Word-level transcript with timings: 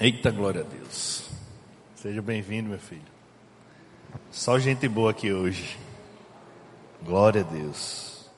Eita 0.00 0.30
glória 0.30 0.60
a 0.60 0.64
Deus. 0.64 1.28
Seja 1.96 2.22
bem-vindo, 2.22 2.68
meu 2.68 2.78
filho. 2.78 3.02
Só 4.30 4.56
gente 4.56 4.86
boa 4.86 5.10
aqui 5.10 5.32
hoje. 5.32 5.76
Glória 7.02 7.40
a 7.40 7.44
Deus. 7.44 8.30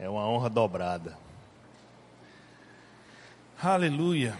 É 0.00 0.08
uma 0.08 0.26
honra 0.28 0.50
dobrada. 0.50 1.16
Aleluia. 3.62 4.36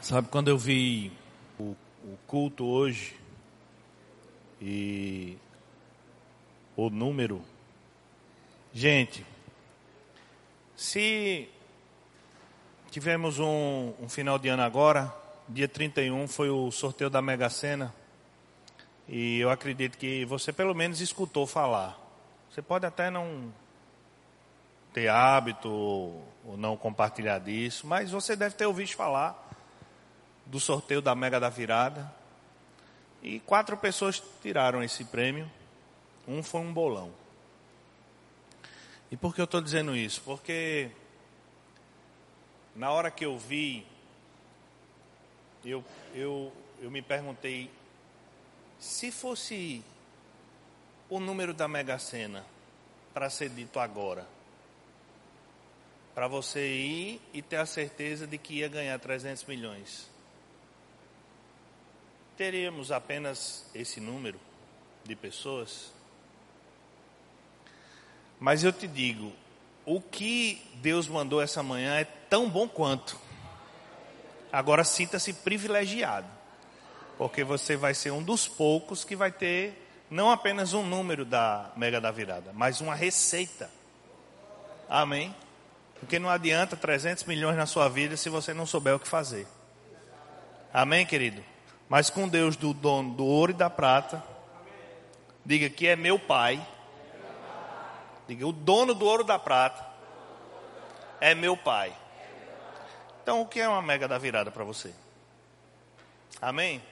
Sabe 0.00 0.28
quando 0.28 0.48
eu 0.48 0.56
vi 0.56 1.12
o, 1.58 1.76
o 2.02 2.16
culto 2.26 2.64
hoje 2.64 3.14
e 4.62 5.36
o 6.74 6.88
número? 6.88 7.44
Gente, 8.72 9.26
se 10.74 11.50
tivemos 12.94 13.40
um, 13.40 13.92
um 14.00 14.08
final 14.08 14.38
de 14.38 14.48
ano 14.48 14.62
agora, 14.62 15.12
dia 15.48 15.66
31 15.66 16.28
foi 16.28 16.48
o 16.48 16.70
sorteio 16.70 17.10
da 17.10 17.20
Mega 17.20 17.50
Sena. 17.50 17.92
E 19.08 19.40
eu 19.40 19.50
acredito 19.50 19.98
que 19.98 20.24
você 20.26 20.52
pelo 20.52 20.72
menos 20.76 21.00
escutou 21.00 21.44
falar. 21.44 21.98
Você 22.48 22.62
pode 22.62 22.86
até 22.86 23.10
não 23.10 23.52
ter 24.92 25.08
hábito 25.08 25.68
ou 25.68 26.56
não 26.56 26.76
compartilhar 26.76 27.40
disso, 27.40 27.84
mas 27.84 28.12
você 28.12 28.36
deve 28.36 28.54
ter 28.54 28.64
ouvido 28.64 28.92
falar 28.92 29.44
do 30.46 30.60
sorteio 30.60 31.02
da 31.02 31.16
Mega 31.16 31.40
da 31.40 31.48
Virada. 31.48 32.08
E 33.20 33.40
quatro 33.40 33.76
pessoas 33.76 34.22
tiraram 34.40 34.84
esse 34.84 35.02
prêmio. 35.02 35.50
Um 36.28 36.44
foi 36.44 36.60
um 36.60 36.72
bolão. 36.72 37.10
E 39.10 39.16
por 39.16 39.34
que 39.34 39.40
eu 39.40 39.46
estou 39.46 39.60
dizendo 39.60 39.96
isso? 39.96 40.22
Porque 40.24 40.92
na 42.74 42.90
hora 42.90 43.10
que 43.10 43.24
eu 43.24 43.38
vi, 43.38 43.86
eu, 45.64 45.84
eu, 46.14 46.52
eu 46.80 46.90
me 46.90 47.00
perguntei 47.00 47.70
se 48.78 49.10
fosse 49.10 49.82
o 51.08 51.20
número 51.20 51.54
da 51.54 51.68
Mega 51.68 51.98
Sena 51.98 52.44
para 53.12 53.30
ser 53.30 53.48
dito 53.48 53.78
agora, 53.78 54.26
para 56.14 56.26
você 56.26 56.66
ir 56.66 57.20
e 57.32 57.40
ter 57.40 57.56
a 57.56 57.66
certeza 57.66 58.26
de 58.26 58.38
que 58.38 58.54
ia 58.54 58.68
ganhar 58.68 58.98
300 58.98 59.44
milhões, 59.44 60.10
teríamos 62.36 62.90
apenas 62.90 63.66
esse 63.74 64.00
número 64.00 64.38
de 65.04 65.14
pessoas? 65.14 65.92
Mas 68.40 68.64
eu 68.64 68.72
te 68.72 68.86
digo, 68.86 69.32
o 69.84 70.00
que 70.00 70.62
Deus 70.76 71.08
mandou 71.08 71.40
essa 71.40 71.62
manhã 71.62 71.96
é 71.98 72.04
tão 72.04 72.48
bom 72.48 72.68
quanto. 72.68 73.18
Agora 74.52 74.84
sinta-se 74.84 75.32
privilegiado 75.32 76.34
porque 77.16 77.44
você 77.44 77.76
vai 77.76 77.94
ser 77.94 78.10
um 78.10 78.22
dos 78.22 78.48
poucos 78.48 79.04
que 79.04 79.16
vai 79.16 79.30
ter 79.30 79.80
não 80.10 80.30
apenas 80.30 80.72
um 80.74 80.84
número 80.84 81.24
da 81.24 81.70
Mega 81.76 82.00
da 82.00 82.10
Virada, 82.10 82.50
mas 82.52 82.80
uma 82.80 82.94
receita. 82.94 83.70
Amém? 84.88 85.34
Porque 85.98 86.18
não 86.18 86.28
adianta 86.28 86.76
300 86.76 87.24
milhões 87.24 87.56
na 87.56 87.66
sua 87.66 87.88
vida 87.88 88.16
se 88.16 88.28
você 88.28 88.52
não 88.52 88.66
souber 88.66 88.94
o 88.94 88.98
que 88.98 89.08
fazer. 89.08 89.46
Amém, 90.72 91.06
querido? 91.06 91.42
Mas 91.88 92.10
com 92.10 92.28
Deus 92.28 92.56
do 92.56 92.74
dono 92.74 93.14
do 93.14 93.24
ouro 93.24 93.52
e 93.52 93.54
da 93.54 93.70
prata, 93.70 94.22
diga 95.44 95.70
que 95.70 95.86
é 95.86 95.96
meu 95.96 96.18
Pai. 96.18 96.64
Diga, 98.26 98.46
o 98.46 98.52
dono 98.52 98.94
do 98.94 99.04
ouro 99.04 99.24
da 99.24 99.38
prata 99.38 99.84
é 101.20 101.34
meu 101.34 101.56
Pai. 101.56 101.94
Então, 103.22 103.40
o 103.40 103.46
que 103.46 103.60
é 103.60 103.68
uma 103.68 103.82
mega 103.82 104.06
da 104.06 104.18
virada 104.18 104.50
para 104.50 104.64
você? 104.64 104.94
Amém? 106.40 106.82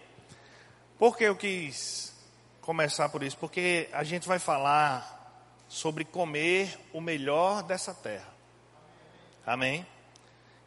Por 0.98 1.16
que 1.16 1.24
eu 1.24 1.36
quis 1.36 2.14
começar 2.60 3.08
por 3.08 3.22
isso? 3.22 3.36
Porque 3.36 3.88
a 3.92 4.04
gente 4.04 4.26
vai 4.26 4.38
falar 4.38 5.44
sobre 5.68 6.04
comer 6.04 6.78
o 6.92 7.00
melhor 7.00 7.62
dessa 7.62 7.94
terra. 7.94 8.28
Amém? 9.44 9.86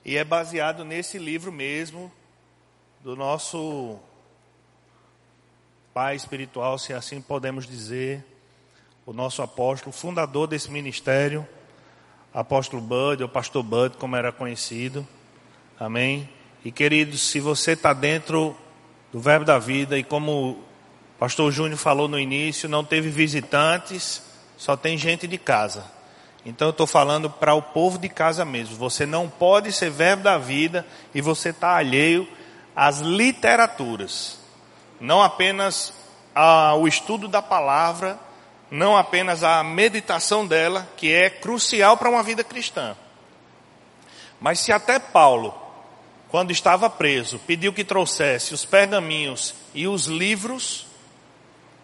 E 0.04 0.18
é 0.18 0.24
baseado 0.24 0.84
nesse 0.84 1.18
livro 1.18 1.52
mesmo 1.52 2.12
do 3.02 3.16
nosso 3.16 4.00
pai 5.94 6.16
espiritual, 6.16 6.78
se 6.78 6.94
assim 6.94 7.22
podemos 7.22 7.66
dizer, 7.66 8.26
o 9.06 9.14
nosso 9.14 9.44
apóstolo, 9.44 9.92
fundador 9.92 10.48
desse 10.48 10.72
ministério, 10.72 11.48
apóstolo 12.34 12.82
Bud, 12.82 13.22
ou 13.22 13.30
pastor 13.30 13.62
Bud, 13.62 13.98
como 13.98 14.16
era 14.16 14.32
conhecido. 14.32 15.08
Amém? 15.80 16.28
E 16.64 16.72
queridos, 16.72 17.22
se 17.22 17.40
você 17.40 17.74
está 17.74 17.94
dentro 17.94 18.58
do 19.12 19.20
Verbo 19.20 19.46
da 19.46 19.60
Vida, 19.60 19.96
e 19.98 20.04
como 20.04 20.50
o 20.50 20.64
pastor 21.20 21.52
Júnior 21.52 21.78
falou 21.78 22.08
no 22.08 22.20
início, 22.20 22.68
não 22.68 22.84
teve 22.84 23.10
visitantes, 23.10 24.24
só 24.58 24.76
tem 24.76 24.98
gente 24.98 25.28
de 25.28 25.38
casa. 25.38 25.86
Então 26.44 26.70
eu 26.70 26.72
estou 26.72 26.88
falando 26.88 27.30
para 27.30 27.54
o 27.54 27.62
povo 27.62 28.00
de 28.00 28.10
casa 28.10 28.44
mesmo. 28.44 28.76
Você 28.76 29.06
não 29.06 29.30
pode 29.30 29.72
ser 29.72 29.92
verbo 29.92 30.24
da 30.24 30.40
vida 30.40 30.84
e 31.14 31.22
você 31.22 31.50
está 31.50 31.76
alheio 31.76 32.28
às 32.76 33.02
literaturas. 33.02 34.40
Não 35.00 35.22
apenas 35.22 35.94
ao 36.34 36.88
estudo 36.88 37.28
da 37.28 37.42
palavra, 37.42 38.20
não 38.70 38.98
apenas 38.98 39.44
à 39.44 39.64
meditação 39.64 40.46
dela, 40.46 40.88
que 40.98 41.12
é 41.12 41.30
crucial 41.30 41.98
para 41.98 42.10
uma 42.10 42.24
vida 42.24 42.44
cristã. 42.44 42.96
Mas 44.40 44.60
se 44.60 44.72
até 44.72 45.00
Paulo 45.00 45.66
quando 46.36 46.52
estava 46.52 46.90
preso, 46.90 47.40
pediu 47.40 47.72
que 47.72 47.84
trouxesse 47.84 48.54
os 48.54 48.66
pergaminhos 48.66 49.56
e 49.74 49.88
os 49.88 50.08
livros, 50.08 50.86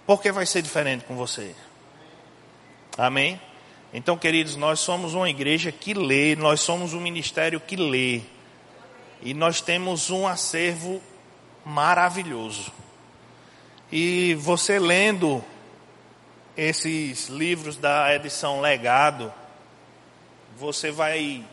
porque 0.05 0.29
vai 0.29 0.45
ser 0.45 0.61
diferente 0.61 1.05
com 1.05 1.15
você. 1.15 1.55
Amém? 2.97 3.39
Então, 3.93 4.17
queridos, 4.17 4.57
nós 4.57 4.81
somos 4.81 5.13
uma 5.13 5.29
igreja 5.29 5.71
que 5.71 5.93
lê, 5.93 6.35
nós 6.35 6.59
somos 6.59 6.93
um 6.93 6.99
ministério 6.99 7.61
que 7.61 7.77
lê. 7.77 8.23
E 9.21 9.33
nós 9.33 9.61
temos 9.61 10.09
um 10.09 10.27
acervo 10.27 11.01
maravilhoso. 11.63 12.73
E 13.89 14.33
você 14.35 14.79
lendo 14.79 15.41
esses 16.55 17.27
livros 17.27 17.77
da 17.77 18.13
edição 18.13 18.61
Legado, 18.61 19.33
você 20.57 20.91
vai, 20.91 21.43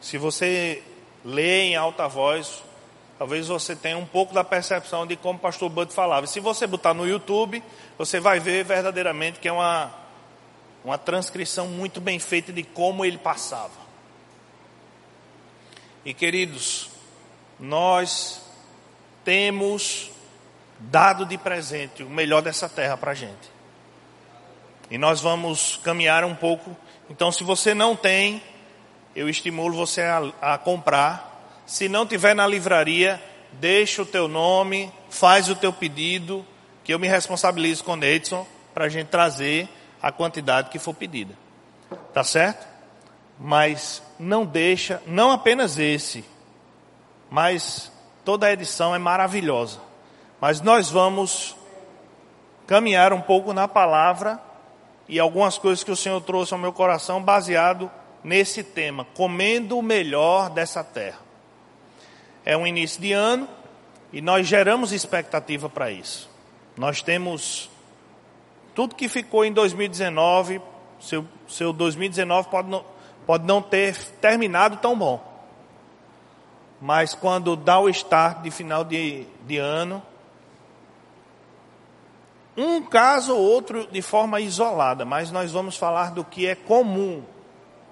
se 0.00 0.18
você 0.18 0.82
lê 1.24 1.62
em 1.62 1.76
alta 1.76 2.06
voz, 2.06 2.62
talvez 3.18 3.48
você 3.48 3.74
tenha 3.74 3.96
um 3.96 4.06
pouco 4.06 4.34
da 4.34 4.44
percepção 4.44 5.06
de 5.06 5.16
como 5.16 5.38
o 5.38 5.42
pastor 5.42 5.70
Bud 5.70 5.92
falava. 5.92 6.26
Se 6.26 6.40
você 6.40 6.66
botar 6.66 6.94
no 6.94 7.06
YouTube, 7.06 7.62
você 7.96 8.20
vai 8.20 8.38
ver 8.38 8.64
verdadeiramente 8.64 9.40
que 9.40 9.48
é 9.48 9.52
uma, 9.52 9.92
uma 10.84 10.98
transcrição 10.98 11.66
muito 11.68 12.00
bem 12.00 12.18
feita 12.18 12.52
de 12.52 12.62
como 12.62 13.04
ele 13.04 13.18
passava. 13.18 13.84
E 16.04 16.12
queridos, 16.12 16.90
nós 17.58 18.42
temos 19.24 20.10
dado 20.78 21.24
de 21.24 21.38
presente 21.38 22.02
o 22.02 22.10
melhor 22.10 22.42
dessa 22.42 22.68
terra 22.68 22.96
para 22.96 23.12
a 23.12 23.14
gente. 23.14 23.53
E 24.90 24.98
nós 24.98 25.20
vamos 25.20 25.80
caminhar 25.82 26.24
um 26.24 26.34
pouco. 26.34 26.76
Então, 27.08 27.32
se 27.32 27.42
você 27.42 27.74
não 27.74 27.96
tem, 27.96 28.42
eu 29.14 29.28
estimulo 29.28 29.74
você 29.74 30.02
a, 30.02 30.32
a 30.40 30.58
comprar. 30.58 31.62
Se 31.66 31.88
não 31.88 32.06
tiver 32.06 32.34
na 32.34 32.46
livraria, 32.46 33.22
deixa 33.52 34.02
o 34.02 34.06
teu 34.06 34.28
nome, 34.28 34.92
faz 35.08 35.48
o 35.48 35.56
teu 35.56 35.72
pedido, 35.72 36.44
que 36.82 36.92
eu 36.92 36.98
me 36.98 37.08
responsabilizo 37.08 37.82
com 37.84 37.96
o 37.96 38.04
Edson 38.04 38.46
para 38.74 38.84
a 38.84 38.88
gente 38.88 39.08
trazer 39.08 39.68
a 40.02 40.12
quantidade 40.12 40.68
que 40.68 40.78
for 40.78 40.94
pedida. 40.94 41.34
Tá 42.12 42.22
certo? 42.22 42.66
Mas 43.38 44.02
não 44.18 44.44
deixa, 44.44 45.02
não 45.06 45.30
apenas 45.30 45.78
esse, 45.78 46.24
mas 47.30 47.90
toda 48.24 48.46
a 48.46 48.52
edição 48.52 48.94
é 48.94 48.98
maravilhosa. 48.98 49.80
Mas 50.40 50.60
nós 50.60 50.90
vamos 50.90 51.56
caminhar 52.66 53.12
um 53.12 53.20
pouco 53.20 53.52
na 53.52 53.66
palavra 53.66 54.40
e 55.08 55.18
algumas 55.18 55.58
coisas 55.58 55.84
que 55.84 55.90
o 55.90 55.96
Senhor 55.96 56.20
trouxe 56.20 56.52
ao 56.54 56.60
meu 56.60 56.72
coração 56.72 57.22
baseado 57.22 57.90
nesse 58.22 58.62
tema, 58.62 59.04
comendo 59.14 59.78
o 59.78 59.82
melhor 59.82 60.48
dessa 60.50 60.82
terra. 60.82 61.18
É 62.44 62.56
um 62.56 62.66
início 62.66 63.00
de 63.00 63.12
ano 63.12 63.48
e 64.12 64.20
nós 64.20 64.46
geramos 64.46 64.92
expectativa 64.92 65.68
para 65.68 65.90
isso. 65.90 66.30
Nós 66.76 67.02
temos 67.02 67.70
tudo 68.74 68.94
que 68.94 69.08
ficou 69.08 69.44
em 69.44 69.52
2019, 69.52 70.60
seu, 71.00 71.26
seu 71.46 71.72
2019 71.72 72.48
pode 72.48 72.68
não, 72.68 72.84
pode 73.26 73.44
não 73.44 73.62
ter 73.62 73.96
terminado 74.20 74.78
tão 74.78 74.98
bom. 74.98 75.32
Mas 76.80 77.14
quando 77.14 77.56
dá 77.56 77.78
o 77.78 77.88
start 77.88 78.42
de 78.42 78.50
final 78.50 78.84
de, 78.84 79.26
de 79.46 79.58
ano, 79.58 80.02
um 82.56 82.82
caso 82.82 83.34
ou 83.34 83.40
outro 83.40 83.86
de 83.86 84.00
forma 84.02 84.40
isolada, 84.40 85.04
mas 85.04 85.30
nós 85.30 85.52
vamos 85.52 85.76
falar 85.76 86.12
do 86.12 86.24
que 86.24 86.46
é 86.46 86.54
comum 86.54 87.22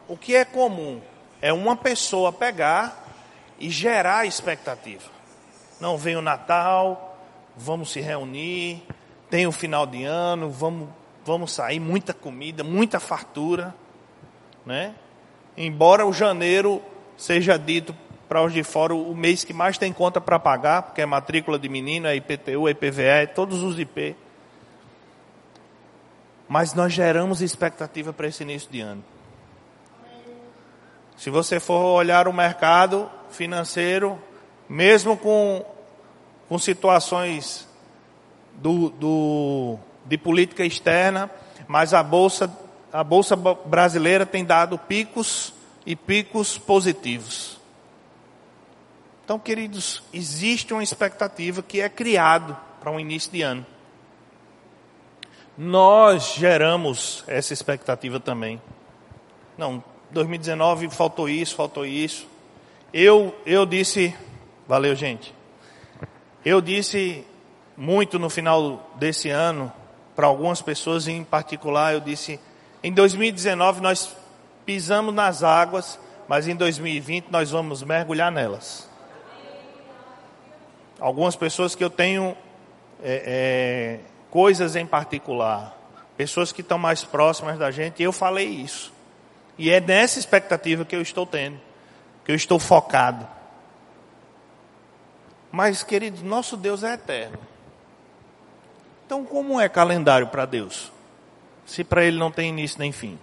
o 0.08 0.16
que 0.16 0.34
é 0.34 0.44
comum 0.44 1.00
é 1.40 1.52
uma 1.52 1.74
pessoa 1.74 2.32
pegar 2.32 3.08
e 3.58 3.70
gerar 3.70 4.26
expectativa. 4.26 5.10
Não 5.80 5.96
vem 5.96 6.16
o 6.16 6.22
Natal, 6.22 7.18
vamos 7.56 7.90
se 7.92 8.00
reunir, 8.00 8.82
tem 9.30 9.46
o 9.46 9.52
final 9.52 9.86
de 9.86 10.04
ano, 10.04 10.50
vamos, 10.50 10.88
vamos 11.24 11.52
sair, 11.52 11.80
muita 11.80 12.12
comida, 12.12 12.62
muita 12.62 13.00
fartura, 13.00 13.74
né? 14.66 14.94
Embora 15.56 16.06
o 16.06 16.12
janeiro 16.12 16.82
seja 17.16 17.58
dito 17.58 17.96
para 18.28 18.42
os 18.42 18.52
de 18.52 18.62
fora 18.62 18.94
o 18.94 19.14
mês 19.14 19.44
que 19.44 19.52
mais 19.52 19.78
tem 19.78 19.92
conta 19.92 20.20
para 20.20 20.38
pagar, 20.38 20.82
porque 20.82 21.00
é 21.00 21.06
matrícula 21.06 21.58
de 21.58 21.68
menino, 21.68 22.06
é 22.06 22.16
IPTU, 22.16 22.68
é 22.68 22.72
IPVA, 22.72 23.02
é 23.02 23.26
todos 23.26 23.62
os 23.62 23.78
IP. 23.78 24.14
Mas 26.52 26.74
nós 26.74 26.92
geramos 26.92 27.40
expectativa 27.40 28.12
para 28.12 28.28
esse 28.28 28.42
início 28.42 28.70
de 28.70 28.82
ano. 28.82 29.02
Se 31.16 31.30
você 31.30 31.58
for 31.58 31.82
olhar 31.94 32.28
o 32.28 32.32
mercado 32.32 33.10
financeiro, 33.30 34.20
mesmo 34.68 35.16
com, 35.16 35.64
com 36.50 36.58
situações 36.58 37.66
do, 38.56 38.90
do, 38.90 39.78
de 40.04 40.18
política 40.18 40.62
externa, 40.62 41.30
mas 41.66 41.94
a 41.94 42.02
bolsa, 42.02 42.54
a 42.92 43.02
bolsa 43.02 43.34
brasileira 43.34 44.26
tem 44.26 44.44
dado 44.44 44.76
picos 44.76 45.54
e 45.86 45.96
picos 45.96 46.58
positivos. 46.58 47.58
Então, 49.24 49.38
queridos, 49.38 50.02
existe 50.12 50.74
uma 50.74 50.82
expectativa 50.82 51.62
que 51.62 51.80
é 51.80 51.88
criado 51.88 52.54
para 52.78 52.90
um 52.90 53.00
início 53.00 53.32
de 53.32 53.40
ano. 53.40 53.64
Nós 55.56 56.34
geramos 56.34 57.24
essa 57.26 57.52
expectativa 57.52 58.18
também. 58.18 58.60
Não, 59.56 59.82
2019 60.10 60.88
faltou 60.90 61.28
isso, 61.28 61.54
faltou 61.54 61.84
isso. 61.84 62.26
Eu, 62.92 63.34
eu 63.44 63.66
disse, 63.66 64.14
valeu 64.66 64.94
gente. 64.94 65.34
Eu 66.44 66.60
disse 66.60 67.24
muito 67.76 68.18
no 68.18 68.28
final 68.28 68.90
desse 68.96 69.28
ano, 69.28 69.72
para 70.14 70.26
algumas 70.26 70.60
pessoas 70.60 71.08
em 71.08 71.24
particular, 71.24 71.94
eu 71.94 72.00
disse, 72.00 72.38
em 72.82 72.92
2019 72.92 73.80
nós 73.80 74.14
pisamos 74.66 75.14
nas 75.14 75.42
águas, 75.42 75.98
mas 76.28 76.48
em 76.48 76.54
2020 76.54 77.28
nós 77.30 77.50
vamos 77.50 77.82
mergulhar 77.82 78.30
nelas. 78.30 78.88
Algumas 81.00 81.34
pessoas 81.34 81.74
que 81.74 81.82
eu 81.82 81.90
tenho 81.90 82.36
é, 83.02 84.00
é, 84.04 84.11
coisas 84.32 84.76
em 84.76 84.86
particular, 84.86 85.76
pessoas 86.16 86.52
que 86.52 86.62
estão 86.62 86.78
mais 86.78 87.04
próximas 87.04 87.58
da 87.58 87.70
gente, 87.70 88.02
eu 88.02 88.10
falei 88.10 88.48
isso. 88.48 88.90
E 89.58 89.68
é 89.68 89.78
nessa 89.78 90.18
expectativa 90.18 90.86
que 90.86 90.96
eu 90.96 91.02
estou 91.02 91.26
tendo, 91.26 91.60
que 92.24 92.32
eu 92.32 92.34
estou 92.34 92.58
focado. 92.58 93.28
Mas, 95.50 95.82
querido, 95.82 96.24
nosso 96.24 96.56
Deus 96.56 96.82
é 96.82 96.94
eterno. 96.94 97.38
Então, 99.04 99.22
como 99.22 99.60
é 99.60 99.68
calendário 99.68 100.26
para 100.28 100.46
Deus? 100.46 100.90
Se 101.66 101.84
para 101.84 102.02
Ele 102.02 102.16
não 102.18 102.32
tem 102.32 102.48
início 102.48 102.78
nem 102.78 102.90
fim. 102.90 103.18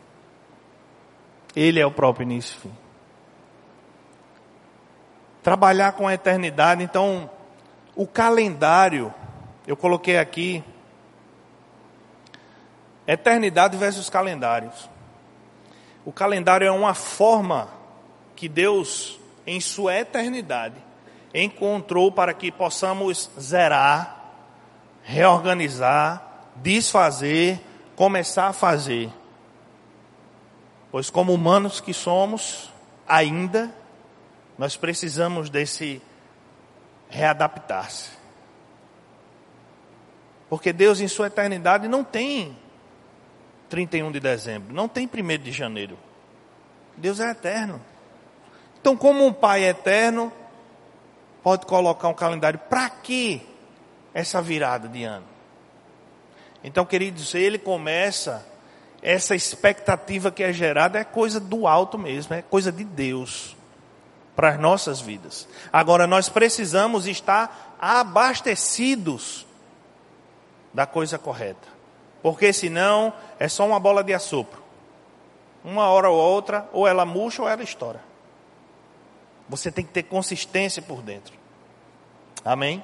Ele 1.56 1.80
é 1.80 1.86
o 1.88 1.92
próprio 1.92 2.24
início 2.24 2.56
e 2.56 2.62
fim. 2.62 2.74
Trabalhar 5.42 5.94
com 5.94 6.08
a 6.08 6.14
eternidade, 6.14 6.84
então, 6.84 7.28
o 7.96 8.06
calendário, 8.06 9.12
eu 9.66 9.76
coloquei 9.76 10.20
aqui, 10.20 10.64
eternidade 13.12 13.76
versus 13.76 14.08
calendários. 14.08 14.88
O 16.06 16.12
calendário 16.12 16.68
é 16.68 16.72
uma 16.72 16.94
forma 16.94 17.68
que 18.36 18.48
Deus, 18.48 19.20
em 19.48 19.60
sua 19.60 19.96
eternidade, 19.96 20.76
encontrou 21.34 22.12
para 22.12 22.36
que 22.36 22.52
possamos 22.52 23.32
zerar, 23.40 24.16
reorganizar, 25.02 26.24
desfazer, 26.58 27.60
começar 27.96 28.48
a 28.50 28.54
fazer. 28.54 29.12
Pois, 30.92 31.10
como 31.10 31.34
humanos 31.34 31.82
que 31.82 31.96
somos, 31.96 32.72
ainda, 33.08 33.74
nós 34.56 34.78
precisamos 34.78 35.50
desse 35.50 36.00
readaptar-se. 37.10 38.12
Porque 40.48 40.72
Deus, 40.72 41.00
em 41.00 41.08
sua 41.08 41.26
eternidade, 41.26 41.88
não 41.88 42.04
tem 42.04 42.56
31 43.69 44.12
de 44.12 44.19
dezembro, 44.19 44.74
não 44.74 44.88
tem 44.88 45.07
1 45.07 45.38
de 45.44 45.51
janeiro. 45.51 45.98
Deus 46.98 47.19
é 47.19 47.30
eterno. 47.30 47.81
Então, 48.81 48.95
como 48.95 49.25
um 49.25 49.33
pai 49.33 49.63
eterno, 49.63 50.31
pode 51.44 51.66
colocar 51.66 52.07
um 52.07 52.13
calendário. 52.13 52.60
Para 52.60 52.89
que 52.89 53.42
essa 54.13 54.42
virada 54.42 54.88
de 54.88 55.04
ano? 55.04 55.25
Então, 56.63 56.86
queridos, 56.86 57.33
ele 57.36 57.57
começa, 57.57 58.45
essa 59.01 59.36
expectativa 59.36 60.31
que 60.31 60.44
é 60.44 60.51
gerada 60.51 61.00
é 61.00 61.04
coisa 61.04 61.39
do 61.39 61.68
alto 61.68 61.98
mesmo, 61.98 62.33
é 62.33 62.42
coisa 62.42 62.72
de 62.72 62.83
Deus 62.83 63.56
para 64.36 64.50
as 64.50 64.60
nossas 64.60 65.00
vidas. 65.00 65.48
Agora, 65.72 66.07
nós 66.07 66.30
precisamos 66.30 67.07
estar 67.07 67.75
abastecidos 67.80 69.45
da 70.74 70.86
coisa 70.86 71.18
correta, 71.18 71.68
porque 72.21 72.51
senão 72.51 73.13
é 73.39 73.48
só 73.48 73.66
uma 73.66 73.80
bola 73.80 74.04
de 74.04 74.13
assopro. 74.13 74.62
Uma 75.63 75.88
hora 75.88 76.10
ou 76.10 76.18
outra, 76.18 76.69
ou 76.71 76.88
ela 76.88 77.06
murcha 77.06 77.42
ou 77.42 77.50
ela 77.50 77.63
estoura. 77.63 78.01
Você 79.48 79.71
tem 79.71 79.83
que 79.83 79.92
ter 79.92 80.04
consistência 80.04 80.81
por 80.81 81.01
dentro. 81.01 81.33
Amém? 82.45 82.83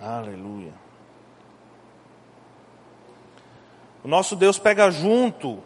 Aleluia. 0.00 0.72
O 4.04 4.08
nosso 4.08 4.36
Deus 4.36 4.58
pega 4.58 4.90
junto 4.90 5.62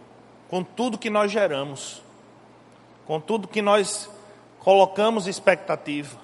com 0.48 0.64
tudo 0.64 0.98
que 0.98 1.10
nós 1.10 1.30
geramos, 1.30 2.02
com 3.06 3.20
tudo 3.20 3.46
que 3.46 3.60
nós 3.60 4.10
colocamos 4.58 5.26
expectativa. 5.26 6.18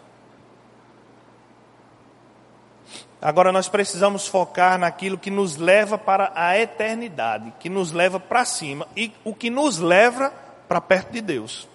Agora 3.21 3.51
nós 3.51 3.69
precisamos 3.69 4.29
focar 4.29 4.79
naquilo 4.79 5.19
que 5.19 5.31
nos 5.31 5.57
leva 5.57 5.99
para 5.99 6.31
a 6.37 6.57
eternidade, 6.57 7.53
que 7.59 7.69
nos 7.69 7.91
leva 7.91 8.21
para 8.21 8.45
cima 8.45 8.87
e 8.97 9.13
o 9.25 9.35
que 9.35 9.51
nos 9.51 9.79
leva 9.79 10.33
para 10.69 10.81
perto 10.81 11.11
de 11.11 11.21
Deus. 11.21 11.69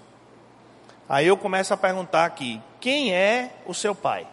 Aí 1.08 1.28
eu 1.28 1.36
começo 1.36 1.74
a 1.74 1.78
perguntar 1.78 2.26
aqui: 2.26 2.62
quem 2.80 3.14
é 3.14 3.52
o 3.66 3.74
seu 3.74 3.94
pai? 3.94 4.26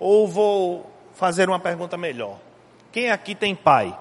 Ou 0.00 0.26
vou 0.26 0.90
fazer 1.14 1.48
uma 1.48 1.60
pergunta 1.60 1.96
melhor: 1.96 2.38
quem 2.90 3.08
aqui 3.08 3.36
tem 3.36 3.54
pai? 3.54 3.96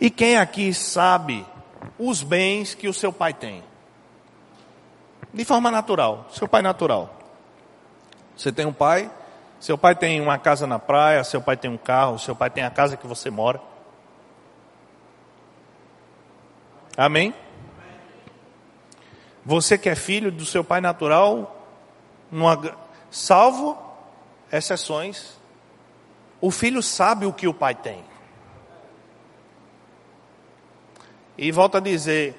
E 0.00 0.10
quem 0.10 0.38
aqui 0.38 0.74
sabe 0.74 1.46
os 1.96 2.22
bens 2.22 2.74
que 2.74 2.88
o 2.88 2.94
seu 2.94 3.12
pai 3.12 3.32
tem? 3.32 3.69
De 5.32 5.44
forma 5.44 5.70
natural, 5.70 6.26
seu 6.30 6.48
pai 6.48 6.62
natural. 6.62 7.14
Você 8.36 8.50
tem 8.50 8.66
um 8.66 8.72
pai, 8.72 9.10
seu 9.60 9.76
pai 9.78 9.94
tem 9.94 10.20
uma 10.20 10.38
casa 10.38 10.66
na 10.66 10.78
praia, 10.78 11.22
seu 11.22 11.40
pai 11.40 11.56
tem 11.56 11.70
um 11.70 11.76
carro, 11.76 12.18
seu 12.18 12.34
pai 12.34 12.50
tem 12.50 12.64
a 12.64 12.70
casa 12.70 12.96
que 12.96 13.06
você 13.06 13.30
mora. 13.30 13.60
Amém? 16.96 17.34
Você 19.44 19.78
que 19.78 19.88
é 19.88 19.94
filho 19.94 20.32
do 20.32 20.44
seu 20.44 20.64
pai 20.64 20.80
natural, 20.80 21.64
numa, 22.30 22.76
salvo 23.10 23.78
exceções, 24.52 25.38
o 26.40 26.50
filho 26.50 26.82
sabe 26.82 27.26
o 27.26 27.32
que 27.32 27.46
o 27.46 27.54
pai 27.54 27.74
tem. 27.74 28.02
E 31.38 31.50
volta 31.52 31.78
a 31.78 31.80
dizer, 31.80 32.34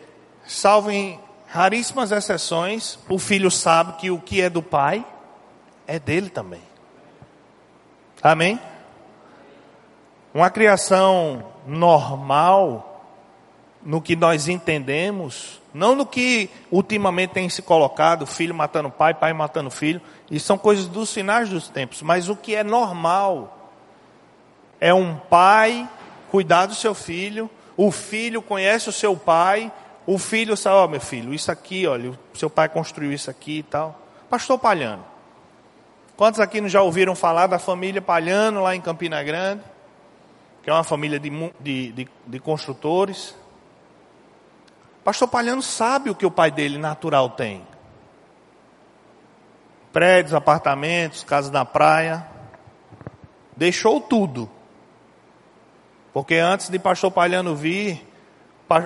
salvo 0.46 0.92
em 0.92 1.20
raríssimas 1.52 2.14
exceções, 2.14 2.98
o 3.10 3.20
filho 3.20 3.52
sabe 3.52 3.98
que 3.98 4.10
o 4.10 4.20
que 4.20 4.42
é 4.42 4.50
do 4.50 4.64
pai 4.64 5.06
é 5.86 6.00
dele 6.00 6.30
também. 6.30 6.62
Amém? 8.24 8.58
Uma 10.34 10.50
criação 10.50 11.44
normal 11.68 13.04
no 13.84 14.02
que 14.02 14.16
nós 14.16 14.48
entendemos, 14.48 15.62
não 15.74 15.94
no 15.94 16.06
que 16.06 16.50
ultimamente 16.72 17.32
tem 17.32 17.50
se 17.50 17.62
colocado, 17.62 18.26
filho 18.26 18.56
matando 18.56 18.90
pai, 18.90 19.14
pai 19.14 19.34
matando 19.34 19.70
filho, 19.70 20.02
isso 20.30 20.46
são 20.46 20.58
coisas 20.58 20.88
dos 20.88 21.14
finais 21.14 21.50
dos 21.50 21.68
tempos, 21.68 22.02
mas 22.02 22.30
o 22.30 22.36
que 22.36 22.56
é 22.56 22.64
normal 22.64 23.72
é 24.80 24.94
um 24.94 25.18
pai 25.18 25.90
cuidar 26.30 26.68
do 26.68 26.76
seu 26.76 26.96
filho, 26.96 27.50
o 27.76 27.92
filho 27.92 28.42
conhece 28.42 28.88
o 28.88 28.94
seu 28.94 29.18
pai, 29.18 29.70
o 30.06 30.18
filho 30.18 30.58
sabe, 30.58 30.76
ó 30.76 30.86
oh, 30.86 30.88
meu 30.88 31.02
filho, 31.02 31.34
isso 31.34 31.52
aqui, 31.52 31.86
olha, 31.88 32.18
seu 32.34 32.50
pai 32.50 32.68
construiu 32.70 33.12
isso 33.12 33.30
aqui 33.30 33.60
e 33.60 33.64
tal. 33.64 34.00
Pastor 34.30 34.58
Palhano. 34.58 35.06
Quantos 36.18 36.40
aqui 36.40 36.68
já 36.70 36.82
ouviram 36.82 37.16
falar 37.16 37.48
da 37.48 37.60
família 37.60 38.02
Palhano 38.02 38.62
lá 38.62 38.76
em 38.76 38.82
Campina 38.82 39.22
Grande? 39.24 39.62
que 40.62 40.70
é 40.70 40.74
uma 40.74 40.84
família 40.84 41.20
de, 41.20 41.30
de, 41.60 41.92
de, 41.92 42.08
de 42.28 42.40
construtores. 42.40 43.36
Pastor 45.04 45.28
Palhano 45.28 45.62
sabe 45.62 46.10
o 46.10 46.16
que 46.16 46.26
o 46.26 46.32
pai 46.32 46.52
dele 46.52 46.78
natural 46.78 47.32
tem. 47.32 47.66
Prédios, 49.92 50.34
apartamentos, 50.34 51.24
casas 51.24 51.52
na 51.52 51.66
praia. 51.66 52.26
Deixou 53.58 54.00
tudo. 54.00 54.50
Porque 56.14 56.36
antes 56.36 56.70
de 56.70 56.78
pastor 56.78 57.10
Palhano 57.10 57.56
vir, 57.56 58.08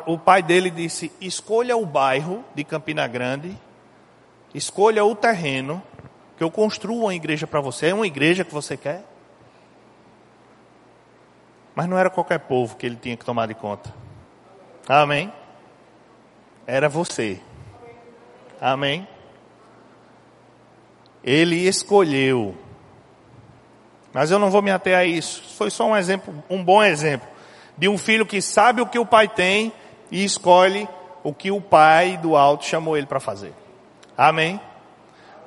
o 0.05 0.17
pai 0.17 0.41
dele 0.41 0.69
disse: 0.69 1.11
escolha 1.21 1.77
o 1.77 1.85
bairro 1.85 2.43
de 2.55 2.63
Campina 2.63 3.07
Grande, 3.07 3.55
escolha 4.53 5.03
o 5.05 5.15
terreno, 5.15 5.81
que 6.37 6.43
eu 6.43 6.49
construo 6.49 7.01
uma 7.01 7.13
igreja 7.13 7.45
para 7.45 7.61
você. 7.61 7.87
É 7.87 7.93
uma 7.93 8.07
igreja 8.07 8.43
que 8.43 8.53
você 8.53 8.75
quer? 8.75 9.03
Mas 11.75 11.87
não 11.87 11.97
era 11.97 12.09
qualquer 12.09 12.39
povo 12.39 12.75
que 12.77 12.85
ele 12.85 12.95
tinha 12.95 13.17
que 13.17 13.25
tomar 13.25 13.47
de 13.47 13.53
conta. 13.53 13.93
Amém? 14.87 15.31
Era 16.65 16.87
você. 16.87 17.39
Amém? 18.59 19.07
Ele 21.23 21.67
escolheu. 21.67 22.55
Mas 24.13 24.31
eu 24.31 24.39
não 24.39 24.49
vou 24.49 24.61
me 24.61 24.71
ater 24.71 24.97
a 24.97 25.03
isso. 25.03 25.43
Foi 25.55 25.69
só 25.69 25.85
um 25.87 25.97
exemplo, 25.97 26.33
um 26.49 26.63
bom 26.63 26.81
exemplo 26.81 27.34
de 27.77 27.87
um 27.87 27.97
filho 27.97 28.25
que 28.25 28.41
sabe 28.41 28.81
o 28.81 28.87
que 28.87 28.99
o 28.99 29.05
pai 29.05 29.27
tem 29.27 29.73
e 30.11 30.23
escolhe 30.23 30.87
o 31.23 31.33
que 31.33 31.51
o 31.51 31.59
pai 31.59 32.17
do 32.17 32.35
alto 32.35 32.65
chamou 32.65 32.95
ele 32.95 33.07
para 33.07 33.19
fazer. 33.19 33.53
Amém? 34.17 34.59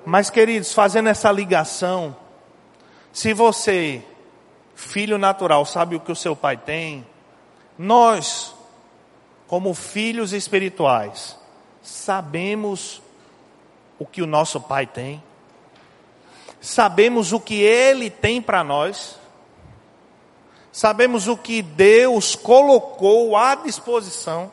Mas 0.04 0.30
queridos, 0.30 0.72
fazendo 0.72 1.08
essa 1.08 1.30
ligação, 1.30 2.16
se 3.12 3.32
você 3.32 4.02
filho 4.74 5.18
natural 5.18 5.64
sabe 5.64 5.96
o 5.96 6.00
que 6.00 6.12
o 6.12 6.16
seu 6.16 6.36
pai 6.36 6.56
tem, 6.56 7.04
nós, 7.76 8.54
como 9.46 9.74
filhos 9.74 10.32
espirituais, 10.32 11.36
sabemos 11.82 13.02
o 13.98 14.06
que 14.06 14.22
o 14.22 14.26
nosso 14.26 14.60
pai 14.60 14.86
tem, 14.86 15.22
sabemos 16.60 17.32
o 17.32 17.40
que 17.40 17.60
ele 17.60 18.08
tem 18.08 18.40
para 18.40 18.62
nós, 18.62 19.18
sabemos 20.78 21.26
o 21.26 21.36
que 21.36 21.60
Deus 21.60 22.36
colocou 22.36 23.36
à 23.36 23.56
disposição. 23.56 24.52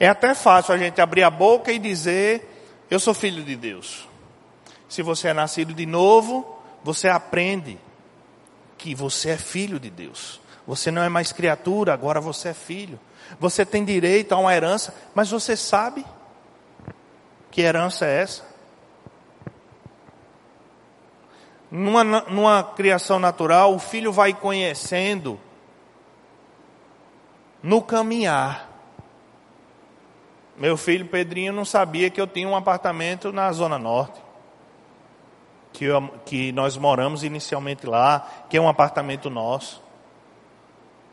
É 0.00 0.08
até 0.08 0.34
fácil 0.34 0.74
a 0.74 0.76
gente 0.76 1.00
abrir 1.00 1.22
a 1.22 1.30
boca 1.30 1.70
e 1.70 1.78
dizer: 1.78 2.84
Eu 2.90 2.98
sou 2.98 3.14
filho 3.14 3.44
de 3.44 3.54
Deus. 3.54 4.08
Se 4.88 5.02
você 5.02 5.28
é 5.28 5.32
nascido 5.32 5.72
de 5.72 5.86
novo, 5.86 6.58
você 6.82 7.08
aprende 7.08 7.78
que 8.76 8.92
você 8.92 9.30
é 9.30 9.36
filho 9.36 9.78
de 9.78 9.88
Deus. 9.88 10.40
Você 10.66 10.90
não 10.90 11.04
é 11.04 11.08
mais 11.08 11.30
criatura, 11.30 11.94
agora 11.94 12.20
você 12.20 12.48
é 12.48 12.54
filho. 12.54 12.98
Você 13.38 13.64
tem 13.64 13.84
direito 13.84 14.32
a 14.32 14.38
uma 14.38 14.52
herança, 14.52 14.92
mas 15.14 15.30
você 15.30 15.56
sabe 15.56 16.04
que 17.52 17.60
herança 17.60 18.04
é 18.04 18.20
essa? 18.20 18.53
Numa, 21.76 22.04
numa 22.04 22.62
criação 22.62 23.18
natural, 23.18 23.74
o 23.74 23.80
filho 23.80 24.12
vai 24.12 24.32
conhecendo 24.32 25.40
no 27.60 27.82
caminhar. 27.82 28.70
Meu 30.56 30.76
filho 30.76 31.04
Pedrinho 31.06 31.52
não 31.52 31.64
sabia 31.64 32.10
que 32.10 32.20
eu 32.20 32.28
tinha 32.28 32.46
um 32.46 32.54
apartamento 32.54 33.32
na 33.32 33.50
Zona 33.50 33.76
Norte 33.76 34.22
que, 35.72 35.86
eu, 35.86 36.00
que 36.24 36.52
nós 36.52 36.76
moramos 36.76 37.24
inicialmente 37.24 37.84
lá, 37.84 38.24
que 38.48 38.56
é 38.56 38.60
um 38.60 38.68
apartamento 38.68 39.28
nosso. 39.28 39.82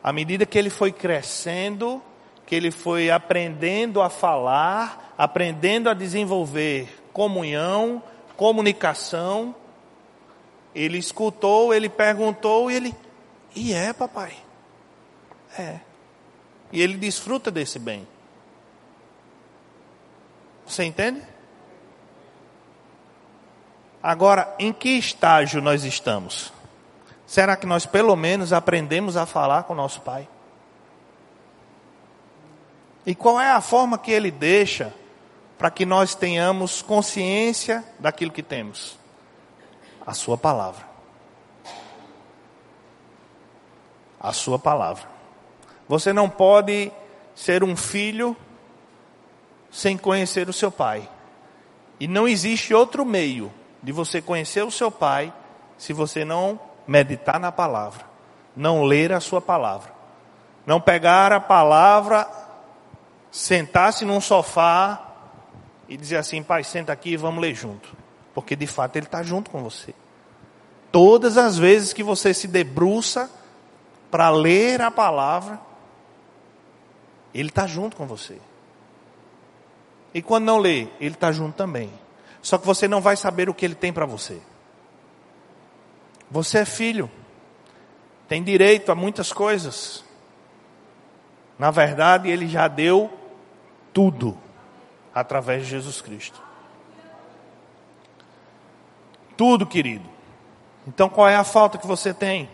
À 0.04 0.14
medida 0.14 0.46
que 0.46 0.60
ele 0.60 0.70
foi 0.70 0.92
crescendo, 0.92 2.00
que 2.46 2.54
ele 2.54 2.70
foi 2.70 3.10
aprendendo 3.10 4.00
a 4.00 4.12
falar, 4.12 5.16
aprendendo 5.18 5.90
a 5.90 5.96
desenvolver 5.96 7.02
comunhão, 7.12 8.04
comunicação, 8.38 9.56
ele 10.74 10.98
escutou, 10.98 11.74
ele 11.74 11.90
perguntou 11.90 12.70
e 12.72 12.76
ele, 12.76 12.96
e 13.56 13.74
é 13.74 13.94
papai? 13.94 14.34
É. 15.58 15.80
E 16.72 16.82
ele 16.82 16.96
desfruta 16.98 17.52
desse 17.52 17.78
bem. 17.78 18.08
Você 20.66 20.84
entende? 20.84 21.22
Agora, 24.02 24.56
em 24.58 24.72
que 24.72 24.90
estágio 24.90 25.62
nós 25.62 25.84
estamos? 25.84 26.52
Será 27.28 27.56
que 27.56 27.66
nós 27.66 27.86
pelo 27.86 28.16
menos 28.16 28.52
aprendemos 28.52 29.16
a 29.16 29.26
falar 29.26 29.64
com 29.64 29.76
nosso 29.76 30.02
Pai? 30.02 30.28
E 33.06 33.14
qual 33.16 33.40
é 33.40 33.52
a 33.52 33.62
forma 33.62 33.98
que 33.98 34.12
Ele 34.12 34.32
deixa 34.32 34.94
para 35.58 35.72
que 35.72 35.86
nós 35.86 36.16
tenhamos 36.16 36.82
consciência 36.82 37.84
daquilo 38.00 38.32
que 38.32 38.44
temos? 38.44 39.01
A 40.06 40.14
Sua 40.14 40.38
palavra. 40.38 40.86
A 44.20 44.34
Sua 44.34 44.60
palavra. 44.60 45.08
Você 45.88 46.14
não 46.14 46.30
pode 46.30 46.92
ser 47.36 47.64
um 47.64 47.76
filho 47.76 48.36
sem 49.72 49.98
conhecer 49.98 50.50
o 50.50 50.54
seu 50.54 50.72
pai. 50.72 51.10
E 52.00 52.08
não 52.08 52.28
existe 52.28 52.74
outro 52.74 53.06
meio 53.06 53.52
de 53.82 53.92
você 53.92 54.22
conhecer 54.22 54.64
o 54.64 54.72
seu 54.72 54.92
pai 54.92 55.34
se 55.78 55.94
você 55.94 56.26
não 56.26 56.60
meditar 56.88 57.40
na 57.40 57.52
palavra, 57.52 58.06
não 58.56 58.84
ler 58.84 59.12
a 59.14 59.20
sua 59.20 59.42
palavra, 59.42 59.92
não 60.66 60.80
pegar 60.80 61.32
a 61.32 61.40
palavra, 61.40 62.28
sentar-se 63.32 64.04
num 64.06 64.20
sofá 64.20 65.00
e 65.88 65.96
dizer 65.96 66.18
assim, 66.18 66.44
pai, 66.44 66.64
senta 66.64 66.92
aqui 66.92 67.12
e 67.12 67.18
vamos 67.18 67.42
ler 67.42 67.56
junto, 67.56 67.96
porque 68.34 68.56
de 68.56 68.68
fato 68.68 68.96
ele 68.96 69.06
está 69.06 69.24
junto 69.24 69.50
com 69.50 69.62
você. 69.62 69.94
Todas 70.92 71.38
as 71.38 71.58
vezes 71.58 71.94
que 71.94 72.04
você 72.04 72.34
se 72.34 72.48
debruça 72.48 73.30
para 74.10 74.30
ler 74.30 74.82
a 74.82 74.92
palavra, 74.92 75.60
ele 77.34 77.50
está 77.50 77.66
junto 77.66 77.96
com 77.96 78.06
você. 78.06 78.38
E 80.14 80.22
quando 80.22 80.46
não 80.46 80.58
lê, 80.58 80.88
ele 81.00 81.16
está 81.16 81.32
junto 81.32 81.56
também. 81.56 81.92
Só 82.42 82.58
que 82.58 82.66
você 82.66 82.88
não 82.88 83.00
vai 83.00 83.16
saber 83.16 83.50
o 83.50 83.54
que 83.54 83.64
ele 83.64 83.76
tem 83.76 83.94
para 83.94 84.06
você. 84.06 84.42
Você 86.30 86.60
é 86.60 86.66
filho, 86.66 87.10
tem 88.28 88.44
direito 88.44 88.92
a 88.92 88.96
muitas 88.96 89.32
coisas. 89.32 90.04
Na 91.60 91.72
verdade, 91.72 92.30
ele 92.30 92.48
já 92.48 92.68
deu 92.68 93.12
tudo 93.94 94.38
através 95.14 95.64
de 95.64 95.70
Jesus 95.70 96.02
Cristo. 96.02 96.42
Tudo, 99.42 99.66
querido. 99.66 100.08
Então 100.88 101.10
qual 101.10 101.28
é 101.28 101.36
a 101.36 101.44
falta 101.44 101.80
que 101.80 101.88
você 101.88 102.14
tem? 102.14 102.48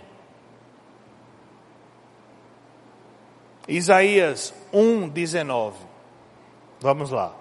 Isaías 3.67 4.53
1:19. 4.72 5.74
Vamos 6.79 7.12
lá. 7.12 7.34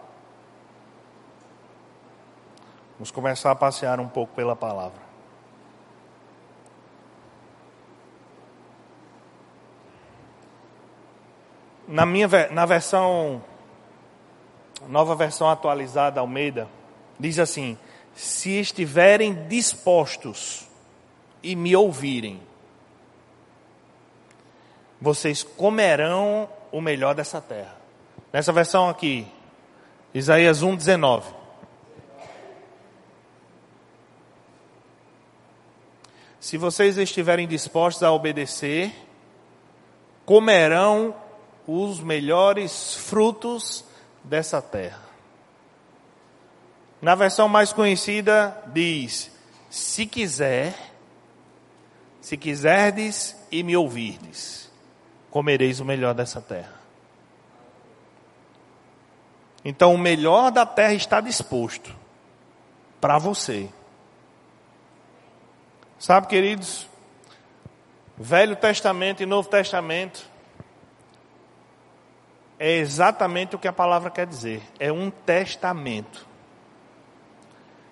Vamos 2.94 3.12
começar 3.12 3.52
a 3.52 3.54
passear 3.54 4.00
um 4.00 4.08
pouco 4.08 4.34
pela 4.34 4.56
palavra. 4.56 5.00
Na 11.86 12.04
minha 12.04 12.28
na 12.50 12.66
versão 12.66 13.40
nova 14.88 15.14
versão 15.14 15.48
atualizada 15.48 16.18
Almeida 16.18 16.68
diz 17.16 17.38
assim: 17.38 17.78
se 18.16 18.58
estiverem 18.58 19.46
dispostos 19.46 20.66
e 21.42 21.54
me 21.54 21.76
ouvirem, 21.76 22.40
vocês 24.98 25.42
comerão 25.42 26.48
o 26.72 26.80
melhor 26.80 27.14
dessa 27.14 27.40
terra. 27.40 27.76
Nessa 28.32 28.52
versão 28.52 28.88
aqui, 28.88 29.26
Isaías 30.14 30.62
1:19. 30.62 31.34
Se 36.40 36.56
vocês 36.56 36.96
estiverem 36.96 37.46
dispostos 37.46 38.02
a 38.02 38.12
obedecer, 38.12 38.94
comerão 40.24 41.14
os 41.66 42.00
melhores 42.00 42.94
frutos 42.94 43.84
dessa 44.24 44.62
terra. 44.62 45.05
Na 47.00 47.14
versão 47.14 47.48
mais 47.48 47.72
conhecida 47.72 48.56
diz: 48.68 49.30
se 49.70 50.06
quiser, 50.06 50.74
se 52.20 52.36
quiserdes 52.36 53.36
e 53.50 53.62
me 53.62 53.76
ouvirdes, 53.76 54.70
comereis 55.30 55.80
o 55.80 55.84
melhor 55.84 56.14
dessa 56.14 56.40
terra. 56.40 56.74
Então 59.64 59.94
o 59.94 59.98
melhor 59.98 60.50
da 60.50 60.64
terra 60.64 60.94
está 60.94 61.20
disposto 61.20 61.94
para 63.00 63.18
você. 63.18 63.68
Sabe, 65.98 66.26
queridos, 66.26 66.88
Velho 68.16 68.56
Testamento 68.56 69.22
e 69.22 69.26
Novo 69.26 69.48
Testamento 69.48 70.28
é 72.58 72.72
exatamente 72.76 73.54
o 73.54 73.58
que 73.58 73.68
a 73.68 73.72
palavra 73.72 74.10
quer 74.10 74.26
dizer. 74.26 74.62
É 74.78 74.90
um 74.90 75.10
testamento. 75.10 76.25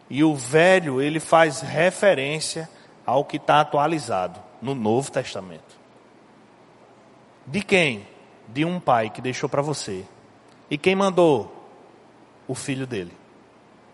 E 0.09 0.23
o 0.23 0.35
velho, 0.35 1.01
ele 1.01 1.19
faz 1.19 1.61
referência 1.61 2.69
ao 3.07 3.25
que 3.25 3.37
está 3.37 3.61
atualizado 3.61 4.41
no 4.61 4.75
Novo 4.75 5.11
Testamento. 5.11 5.79
De 7.47 7.63
quem? 7.63 8.07
De 8.49 8.65
um 8.65 8.81
pai 8.81 9.11
que 9.11 9.21
deixou 9.21 9.49
para 9.49 9.63
você. 9.63 10.05
E 10.71 10.79
quem 10.79 10.95
mandou? 10.95 11.53
O 12.47 12.55
filho 12.55 12.87
dele, 12.87 13.13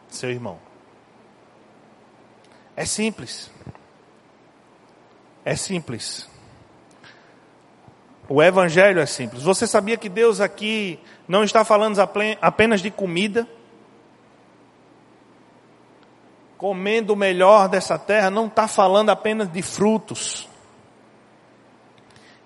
seu 0.09 0.31
irmão. 0.31 0.59
É 2.77 2.85
simples. 2.85 3.51
É 5.45 5.55
simples. 5.55 6.29
O 8.29 8.43
evangelho 8.43 9.01
é 9.01 9.07
simples. 9.07 9.43
Você 9.43 9.67
sabia 9.67 9.97
que 9.97 10.09
Deus 10.09 10.41
aqui 10.41 11.01
não 11.27 11.43
está 11.43 11.65
falando 11.65 11.99
apenas 12.41 12.81
de 12.81 12.91
comida? 12.91 13.49
Comendo 16.61 17.15
o 17.15 17.17
melhor 17.17 17.71
dessa 17.71 17.99
terra, 17.99 18.29
não 18.29 18.47
está 18.47 18.69
falando 18.69 19.09
apenas 19.09 19.51
de 19.51 19.63
frutos. 19.63 20.47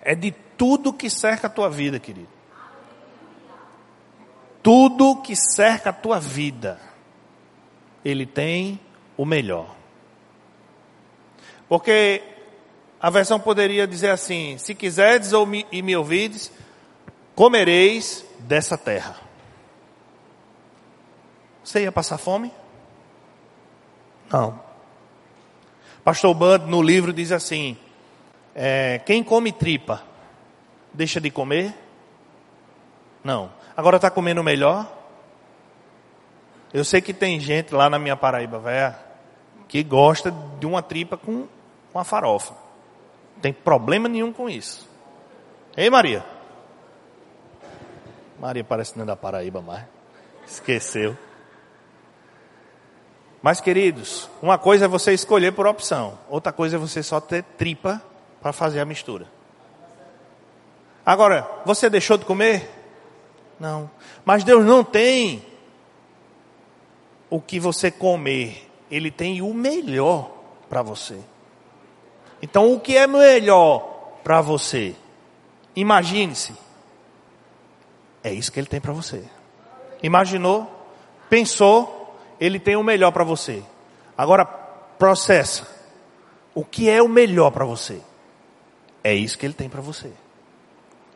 É 0.00 0.14
de 0.14 0.30
tudo 0.56 0.92
que 0.92 1.10
cerca 1.10 1.48
a 1.48 1.50
tua 1.50 1.68
vida, 1.68 1.98
querido. 1.98 2.28
Tudo 4.62 5.20
que 5.20 5.34
cerca 5.34 5.90
a 5.90 5.92
tua 5.92 6.20
vida, 6.20 6.80
Ele 8.04 8.24
tem 8.24 8.78
o 9.16 9.24
melhor. 9.24 9.74
Porque 11.68 12.22
a 13.00 13.10
versão 13.10 13.40
poderia 13.40 13.84
dizer 13.84 14.10
assim: 14.10 14.56
se 14.58 14.76
quiserdes 14.76 15.32
ou 15.32 15.44
me, 15.44 15.66
e 15.72 15.82
me 15.82 15.96
ouvides, 15.96 16.52
comereis 17.34 18.24
dessa 18.38 18.78
terra. 18.78 19.16
Você 21.64 21.82
ia 21.82 21.90
passar 21.90 22.16
fome? 22.16 22.52
Não. 24.34 24.58
Pastor 26.02 26.34
Band 26.34 26.66
no 26.66 26.82
livro 26.82 27.12
diz 27.12 27.30
assim: 27.30 27.76
é, 28.54 29.00
quem 29.06 29.22
come 29.22 29.52
tripa, 29.52 30.02
deixa 30.92 31.20
de 31.20 31.30
comer? 31.30 31.74
Não. 33.22 33.50
Agora 33.76 33.96
está 33.96 34.10
comendo 34.10 34.42
melhor? 34.42 34.90
Eu 36.72 36.84
sei 36.84 37.00
que 37.00 37.14
tem 37.14 37.38
gente 37.38 37.72
lá 37.72 37.88
na 37.88 37.98
minha 37.98 38.16
Paraíba, 38.16 38.58
velho, 38.58 38.94
que 39.68 39.82
gosta 39.82 40.32
de 40.58 40.66
uma 40.66 40.82
tripa 40.82 41.16
com 41.16 41.46
uma 41.92 42.04
farofa 42.04 42.64
tem 43.44 43.52
problema 43.52 44.08
nenhum 44.08 44.32
com 44.32 44.48
isso. 44.48 44.88
Ei, 45.76 45.90
Maria? 45.90 46.24
Maria 48.40 48.64
parece 48.64 48.96
não 48.96 49.02
é 49.02 49.06
da 49.06 49.16
Paraíba 49.16 49.60
mais. 49.60 49.84
Esqueceu. 50.46 51.14
Mas, 53.44 53.60
queridos, 53.60 54.30
uma 54.40 54.56
coisa 54.56 54.86
é 54.86 54.88
você 54.88 55.12
escolher 55.12 55.52
por 55.52 55.66
opção, 55.66 56.18
outra 56.30 56.50
coisa 56.50 56.76
é 56.76 56.78
você 56.78 57.02
só 57.02 57.20
ter 57.20 57.42
tripa 57.42 58.02
para 58.40 58.54
fazer 58.54 58.80
a 58.80 58.86
mistura. 58.86 59.26
Agora, 61.04 61.46
você 61.62 61.90
deixou 61.90 62.16
de 62.16 62.24
comer? 62.24 62.70
Não. 63.60 63.90
Mas 64.24 64.44
Deus 64.44 64.64
não 64.64 64.82
tem 64.82 65.44
o 67.28 67.38
que 67.38 67.60
você 67.60 67.90
comer, 67.90 68.66
Ele 68.90 69.10
tem 69.10 69.42
o 69.42 69.52
melhor 69.52 70.30
para 70.70 70.80
você. 70.80 71.20
Então, 72.40 72.72
o 72.72 72.80
que 72.80 72.96
é 72.96 73.06
melhor 73.06 73.80
para 74.24 74.40
você? 74.40 74.96
Imagine-se. 75.76 76.54
É 78.22 78.32
isso 78.32 78.50
que 78.50 78.58
ele 78.58 78.68
tem 78.68 78.80
para 78.80 78.94
você. 78.94 79.22
Imaginou? 80.02 80.66
Pensou? 81.28 82.03
Ele 82.40 82.58
tem 82.58 82.76
o 82.76 82.82
melhor 82.82 83.12
para 83.12 83.24
você. 83.24 83.62
Agora, 84.16 84.44
processa. 84.44 85.66
O 86.54 86.64
que 86.64 86.88
é 86.88 87.02
o 87.02 87.08
melhor 87.08 87.50
para 87.50 87.64
você? 87.64 88.00
É 89.02 89.14
isso 89.14 89.38
que 89.38 89.44
ele 89.44 89.54
tem 89.54 89.68
para 89.68 89.80
você. 89.80 90.12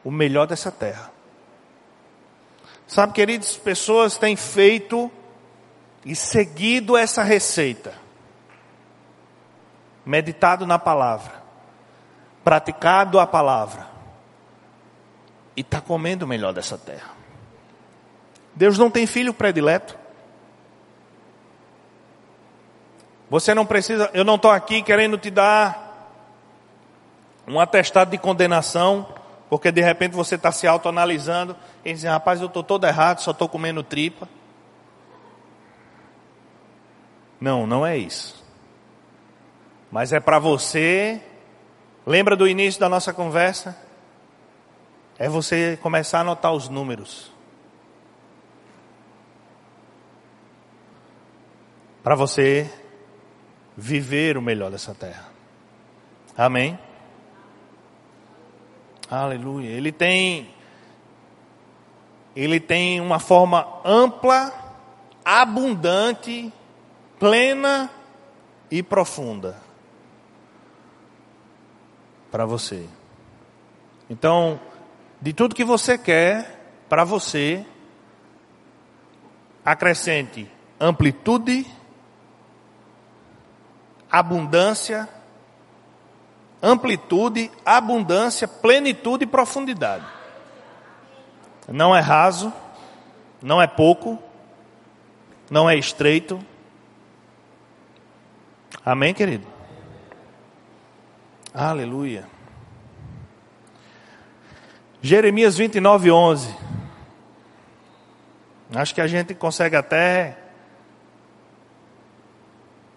O 0.04 0.10
melhor 0.10 0.46
dessa 0.46 0.70
terra. 0.70 1.10
Sabe, 2.86 3.12
queridos, 3.12 3.56
pessoas 3.56 4.16
têm 4.16 4.34
feito 4.34 5.10
e 6.04 6.16
seguido 6.16 6.96
essa 6.96 7.22
receita 7.22 7.94
meditado 10.08 10.66
na 10.66 10.78
palavra, 10.78 11.34
praticado 12.42 13.20
a 13.20 13.26
palavra, 13.26 13.86
e 15.54 15.60
está 15.60 15.82
comendo 15.82 16.24
o 16.24 16.28
melhor 16.28 16.54
dessa 16.54 16.78
terra. 16.78 17.10
Deus 18.54 18.78
não 18.78 18.90
tem 18.90 19.06
filho 19.06 19.34
predileto. 19.34 19.98
Você 23.30 23.54
não 23.54 23.66
precisa, 23.66 24.10
eu 24.14 24.24
não 24.24 24.36
estou 24.36 24.50
aqui 24.50 24.82
querendo 24.82 25.18
te 25.18 25.30
dar 25.30 26.10
um 27.46 27.60
atestado 27.60 28.10
de 28.10 28.18
condenação, 28.18 29.06
porque 29.50 29.70
de 29.70 29.82
repente 29.82 30.12
você 30.12 30.34
está 30.34 30.50
se 30.50 30.66
autoanalisando 30.66 31.56
e 31.84 31.92
dizendo, 31.92 32.12
rapaz, 32.12 32.40
eu 32.40 32.46
estou 32.46 32.62
todo 32.62 32.86
errado, 32.86 33.20
só 33.20 33.30
estou 33.30 33.48
comendo 33.48 33.82
tripa. 33.82 34.28
Não, 37.40 37.66
não 37.66 37.86
é 37.86 37.96
isso. 37.96 38.44
Mas 39.90 40.12
é 40.12 40.20
para 40.20 40.38
você. 40.38 41.22
Lembra 42.06 42.34
do 42.34 42.48
início 42.48 42.80
da 42.80 42.88
nossa 42.88 43.12
conversa? 43.12 43.76
É 45.18 45.28
você 45.28 45.78
começar 45.82 46.18
a 46.18 46.20
anotar 46.22 46.52
os 46.52 46.68
números. 46.68 47.30
Para 52.02 52.14
você 52.14 52.70
viver 53.80 54.36
o 54.36 54.42
melhor 54.42 54.72
dessa 54.72 54.92
terra. 54.92 55.28
Amém? 56.36 56.76
Aleluia. 59.08 59.68
Ele 59.70 59.92
tem 59.92 60.52
ele 62.34 62.58
tem 62.58 63.00
uma 63.00 63.18
forma 63.18 63.80
ampla, 63.84 64.52
abundante, 65.24 66.52
plena 67.20 67.88
e 68.70 68.82
profunda 68.82 69.56
para 72.30 72.44
você. 72.44 72.84
Então, 74.10 74.60
de 75.20 75.32
tudo 75.32 75.54
que 75.54 75.64
você 75.64 75.96
quer 75.96 76.84
para 76.88 77.04
você, 77.04 77.64
acrescente 79.64 80.48
amplitude, 80.80 81.66
abundância, 84.10 85.08
amplitude, 86.62 87.50
abundância, 87.64 88.48
plenitude 88.48 89.24
e 89.24 89.26
profundidade. 89.26 90.04
Não 91.68 91.94
é 91.94 92.00
raso, 92.00 92.52
não 93.42 93.60
é 93.60 93.66
pouco, 93.66 94.18
não 95.50 95.68
é 95.68 95.76
estreito. 95.76 96.38
Amém, 98.84 99.12
querido? 99.12 99.46
Aleluia. 101.52 102.26
Jeremias 105.00 105.56
29, 105.56 106.10
11. 106.10 106.56
Acho 108.74 108.94
que 108.94 109.00
a 109.00 109.06
gente 109.06 109.34
consegue 109.34 109.76
até 109.76 110.36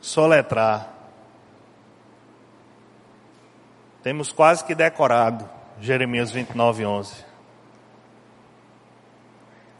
soletrar. 0.01 0.89
Temos 4.03 4.31
quase 4.31 4.63
que 4.63 4.73
decorado 4.73 5.47
Jeremias 5.79 6.31
29, 6.31 6.85
11. 6.85 7.13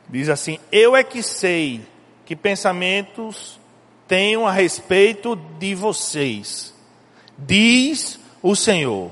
Diz 0.10 0.30
assim: 0.30 0.60
Eu 0.72 0.96
é 0.96 1.04
que 1.04 1.24
sei 1.24 1.88
que 2.26 2.36
pensamentos 2.36 3.60
tenho 4.08 4.46
a 4.46 4.52
respeito 4.52 5.36
de 5.36 5.74
vocês, 5.74 6.74
diz 7.38 8.20
o 8.42 8.56
Senhor. 8.56 9.12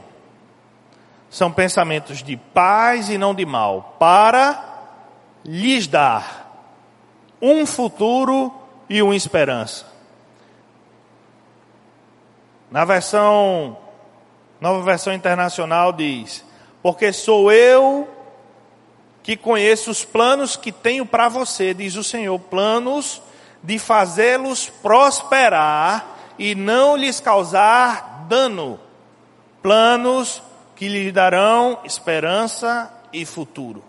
São 1.30 1.52
pensamentos 1.52 2.24
de 2.24 2.36
paz 2.36 3.10
e 3.10 3.17
não 3.17 3.36
de 3.36 3.45
mal, 3.45 3.95
para 4.00 4.65
lhes 5.45 5.88
dar 5.88 6.39
um 7.41 7.65
futuro 7.65 8.52
e 8.89 9.02
uma 9.02 9.15
esperança. 9.15 9.86
Na 12.72 12.84
versão, 12.84 13.78
nova 14.60 14.84
versão 14.84 15.13
internacional 15.13 15.91
diz: 15.93 16.43
Porque 16.82 17.12
sou 17.13 17.52
eu 17.52 18.08
que 19.24 19.38
conheço 19.38 19.91
os 19.91 20.04
planos 20.04 20.56
que 20.56 20.72
tenho 20.72 21.06
para 21.06 21.30
você, 21.30 21.74
diz 21.74 21.95
o 21.95 22.04
Senhor, 22.04 22.39
planos 22.39 23.22
de 23.62 23.78
fazê-los 23.78 24.69
prosperar 24.69 26.17
e 26.38 26.56
não 26.56 26.95
lhes 26.95 27.19
causar 27.19 28.26
dano 28.28 28.80
planos 29.62 30.41
que 30.76 30.88
lhe 30.88 31.12
darão 31.12 31.80
esperança 31.84 32.91
e 33.12 33.26
futuro. 33.26 33.84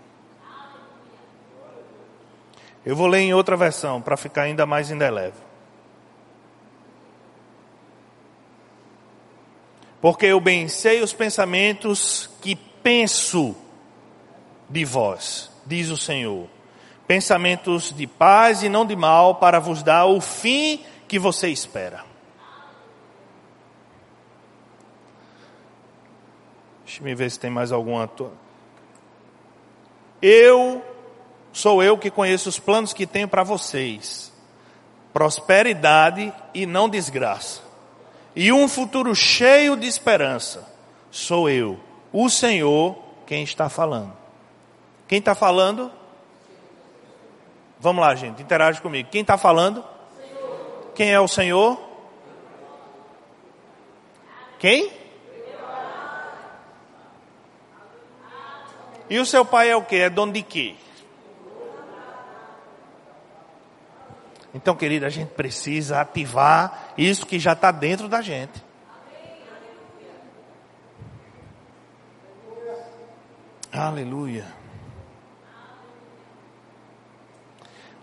Eu 2.84 2.96
vou 2.96 3.06
ler 3.06 3.20
em 3.20 3.34
outra 3.34 3.56
versão 3.56 4.00
para 4.00 4.16
ficar 4.16 4.42
ainda 4.42 4.66
mais 4.66 4.90
indelével. 4.90 5.49
Porque 10.00 10.26
eu 10.26 10.40
bem 10.40 10.68
sei 10.68 11.02
os 11.02 11.12
pensamentos 11.12 12.30
que 12.40 12.56
penso 12.56 13.54
de 14.68 14.84
vós, 14.84 15.50
diz 15.66 15.90
o 15.90 15.96
Senhor. 15.96 16.48
Pensamentos 17.06 17.92
de 17.92 18.06
paz 18.06 18.62
e 18.62 18.68
não 18.68 18.86
de 18.86 18.96
mal, 18.96 19.34
para 19.34 19.58
vos 19.58 19.82
dar 19.82 20.06
o 20.06 20.20
fim 20.20 20.84
que 21.08 21.18
você 21.18 21.48
espera. 21.48 22.04
Deixa 26.84 27.08
eu 27.08 27.16
ver 27.16 27.30
se 27.30 27.38
tem 27.38 27.50
mais 27.50 27.70
alguma. 27.70 28.10
Eu 30.22 30.84
sou 31.52 31.82
eu 31.82 31.96
que 31.96 32.10
conheço 32.10 32.48
os 32.48 32.58
planos 32.58 32.92
que 32.92 33.06
tenho 33.06 33.28
para 33.28 33.42
vocês: 33.42 34.32
prosperidade 35.12 36.32
e 36.54 36.66
não 36.66 36.88
desgraça, 36.88 37.62
e 38.34 38.52
um 38.52 38.68
futuro 38.68 39.14
cheio 39.14 39.76
de 39.76 39.86
esperança. 39.86 40.66
Sou 41.10 41.48
eu, 41.48 41.78
o 42.12 42.28
Senhor, 42.28 42.96
quem 43.26 43.42
está 43.42 43.68
falando. 43.68 44.12
Quem 45.08 45.18
está 45.18 45.34
falando? 45.34 45.90
Vamos 47.78 48.02
lá, 48.02 48.14
gente, 48.14 48.42
interage 48.42 48.80
comigo. 48.80 49.08
Quem 49.10 49.22
está 49.22 49.36
falando? 49.36 49.84
Quem 50.94 51.10
é 51.12 51.18
o 51.18 51.26
Senhor? 51.26 51.80
Quem? 54.58 54.92
E 59.08 59.18
o 59.18 59.26
seu 59.26 59.44
pai 59.44 59.70
é 59.70 59.76
o 59.76 59.82
que? 59.82 59.96
É 59.96 60.08
dono 60.08 60.32
de 60.32 60.42
quê? 60.42 60.76
Então, 64.52 64.74
querida, 64.74 65.06
a 65.06 65.10
gente 65.10 65.28
precisa 65.30 66.00
ativar 66.00 66.92
isso 66.98 67.26
que 67.26 67.38
já 67.38 67.52
está 67.52 67.70
dentro 67.70 68.08
da 68.08 68.20
gente. 68.20 68.62
Aleluia. 73.72 74.46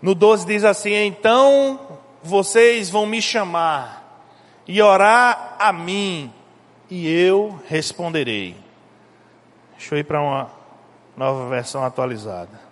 No 0.00 0.14
12 0.14 0.46
diz 0.46 0.64
assim: 0.64 0.94
Então 0.94 1.98
vocês 2.22 2.88
vão 2.88 3.04
me 3.04 3.20
chamar 3.20 4.24
e 4.66 4.80
orar 4.80 5.56
a 5.58 5.72
mim, 5.72 6.32
e 6.88 7.06
eu 7.08 7.60
responderei. 7.68 8.56
Deixa 9.76 9.94
eu 9.94 9.98
ir 9.98 10.04
para 10.04 10.20
uma 10.20 10.50
nova 11.16 11.48
versão 11.48 11.84
atualizada. 11.84 12.67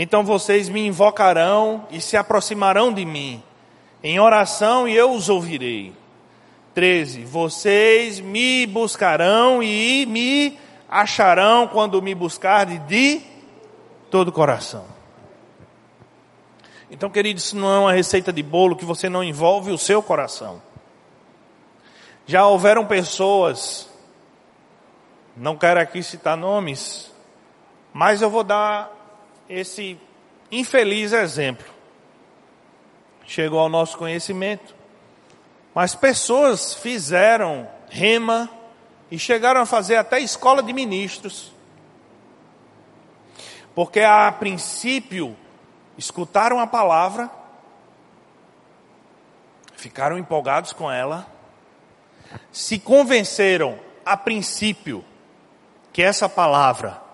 Então 0.00 0.22
vocês 0.22 0.68
me 0.68 0.86
invocarão 0.86 1.84
e 1.90 2.00
se 2.00 2.16
aproximarão 2.16 2.92
de 2.92 3.04
mim 3.04 3.42
em 4.00 4.20
oração 4.20 4.86
e 4.86 4.94
eu 4.94 5.10
os 5.10 5.28
ouvirei. 5.28 5.92
13. 6.72 7.24
Vocês 7.24 8.20
me 8.20 8.64
buscarão 8.68 9.60
e 9.60 10.06
me 10.06 10.56
acharão 10.88 11.66
quando 11.66 12.00
me 12.00 12.14
buscarem 12.14 12.78
de 12.86 13.20
todo 14.08 14.28
o 14.28 14.32
coração. 14.32 14.84
Então, 16.88 17.10
querido, 17.10 17.40
isso 17.40 17.56
não 17.56 17.68
é 17.68 17.78
uma 17.80 17.92
receita 17.92 18.32
de 18.32 18.40
bolo 18.40 18.76
que 18.76 18.84
você 18.84 19.08
não 19.08 19.24
envolve 19.24 19.72
o 19.72 19.78
seu 19.78 20.00
coração. 20.00 20.62
Já 22.24 22.46
houveram 22.46 22.86
pessoas, 22.86 23.90
não 25.36 25.56
quero 25.56 25.80
aqui 25.80 26.04
citar 26.04 26.36
nomes, 26.36 27.12
mas 27.92 28.22
eu 28.22 28.30
vou 28.30 28.44
dar 28.44 28.96
esse 29.48 29.98
infeliz 30.50 31.12
exemplo. 31.12 31.66
Chegou 33.26 33.58
ao 33.58 33.68
nosso 33.68 33.96
conhecimento, 33.98 34.74
mas 35.74 35.94
pessoas 35.94 36.74
fizeram 36.74 37.68
rema, 37.88 38.50
e 39.10 39.18
chegaram 39.18 39.60
a 39.60 39.66
fazer 39.66 39.96
até 39.96 40.20
escola 40.20 40.62
de 40.62 40.72
ministros. 40.72 41.52
Porque 43.74 44.00
a 44.00 44.30
princípio 44.32 45.36
escutaram 45.96 46.60
a 46.60 46.66
palavra, 46.66 47.30
ficaram 49.76 50.18
empolgados 50.18 50.72
com 50.72 50.90
ela, 50.90 51.26
se 52.52 52.78
convenceram 52.78 53.78
a 54.04 54.16
princípio 54.16 55.04
que 55.92 56.02
essa 56.02 56.28
palavra 56.28 57.07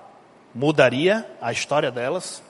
mudaria 0.55 1.27
a 1.41 1.51
história 1.51 1.91
delas. 1.91 2.43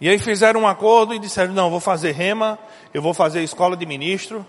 E 0.00 0.08
aí 0.08 0.18
fizeram 0.18 0.60
um 0.60 0.68
acordo 0.68 1.14
e 1.14 1.18
disseram: 1.18 1.52
não, 1.52 1.70
vou 1.70 1.80
fazer 1.80 2.12
rema, 2.12 2.58
eu 2.94 3.02
vou 3.02 3.12
fazer 3.12 3.42
escola 3.42 3.76
de 3.76 3.84
ministro. 3.84 4.46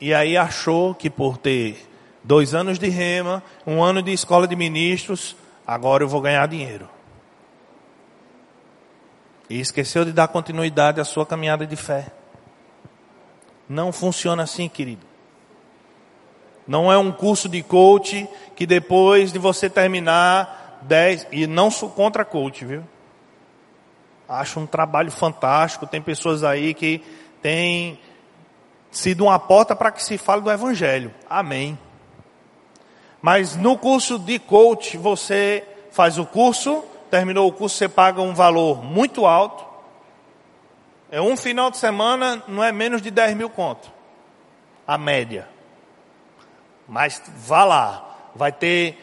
E 0.00 0.14
aí 0.14 0.36
achou 0.36 0.94
que 0.94 1.10
por 1.10 1.36
ter 1.36 1.86
dois 2.24 2.54
anos 2.54 2.78
de 2.78 2.88
rema, 2.88 3.42
um 3.66 3.82
ano 3.82 4.02
de 4.02 4.12
escola 4.12 4.48
de 4.48 4.56
ministros, 4.56 5.36
agora 5.66 6.02
eu 6.02 6.08
vou 6.08 6.22
ganhar 6.22 6.46
dinheiro. 6.48 6.88
E 9.50 9.60
esqueceu 9.60 10.04
de 10.04 10.12
dar 10.12 10.28
continuidade 10.28 11.00
à 11.00 11.04
sua 11.04 11.26
caminhada 11.26 11.66
de 11.66 11.76
fé. 11.76 12.12
Não 13.68 13.92
funciona 13.92 14.44
assim, 14.44 14.68
querido. 14.68 15.09
Não 16.70 16.92
é 16.92 16.96
um 16.96 17.10
curso 17.10 17.48
de 17.48 17.64
coach 17.64 18.28
que 18.54 18.64
depois 18.64 19.32
de 19.32 19.40
você 19.40 19.68
terminar 19.68 20.78
10, 20.82 21.26
e 21.32 21.44
não 21.44 21.68
sou 21.68 21.90
contra 21.90 22.24
coach, 22.24 22.64
viu? 22.64 22.84
Acho 24.28 24.60
um 24.60 24.66
trabalho 24.66 25.10
fantástico. 25.10 25.84
Tem 25.84 26.00
pessoas 26.00 26.44
aí 26.44 26.72
que 26.72 27.02
têm 27.42 27.98
sido 28.88 29.24
uma 29.24 29.36
porta 29.36 29.74
para 29.74 29.90
que 29.90 30.00
se 30.00 30.16
fale 30.16 30.42
do 30.42 30.50
Evangelho. 30.52 31.12
Amém. 31.28 31.76
Mas 33.20 33.56
no 33.56 33.76
curso 33.76 34.16
de 34.16 34.38
coach, 34.38 34.96
você 34.96 35.66
faz 35.90 36.18
o 36.18 36.24
curso, 36.24 36.84
terminou 37.10 37.48
o 37.48 37.52
curso, 37.52 37.78
você 37.78 37.88
paga 37.88 38.22
um 38.22 38.32
valor 38.32 38.80
muito 38.84 39.26
alto. 39.26 39.64
É 41.10 41.20
um 41.20 41.36
final 41.36 41.68
de 41.68 41.78
semana, 41.78 42.40
não 42.46 42.62
é 42.62 42.70
menos 42.70 43.02
de 43.02 43.10
10 43.10 43.34
mil 43.34 43.50
conto. 43.50 43.90
A 44.86 44.96
média. 44.96 45.48
Mas 46.90 47.22
vá 47.36 47.64
lá, 47.64 48.16
vai 48.34 48.50
ter 48.50 48.98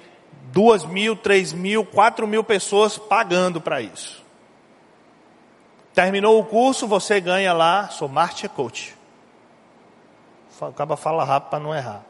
duas 0.52 0.84
mil, 0.84 1.16
três 1.16 1.54
mil, 1.54 1.86
quatro 1.86 2.28
mil 2.28 2.44
pessoas 2.44 2.98
pagando 2.98 3.62
para 3.62 3.82
isso. 3.82 4.22
Terminou 5.94 6.38
o 6.38 6.44
curso, 6.44 6.86
você 6.86 7.22
ganha 7.22 7.54
lá, 7.54 7.88
sou 7.88 8.10
Master 8.10 8.50
Coach. 8.50 8.94
Acaba 10.62 10.98
fala 10.98 11.24
rápido 11.24 11.50
para 11.50 11.60
não 11.60 11.74
errar. 11.74 12.02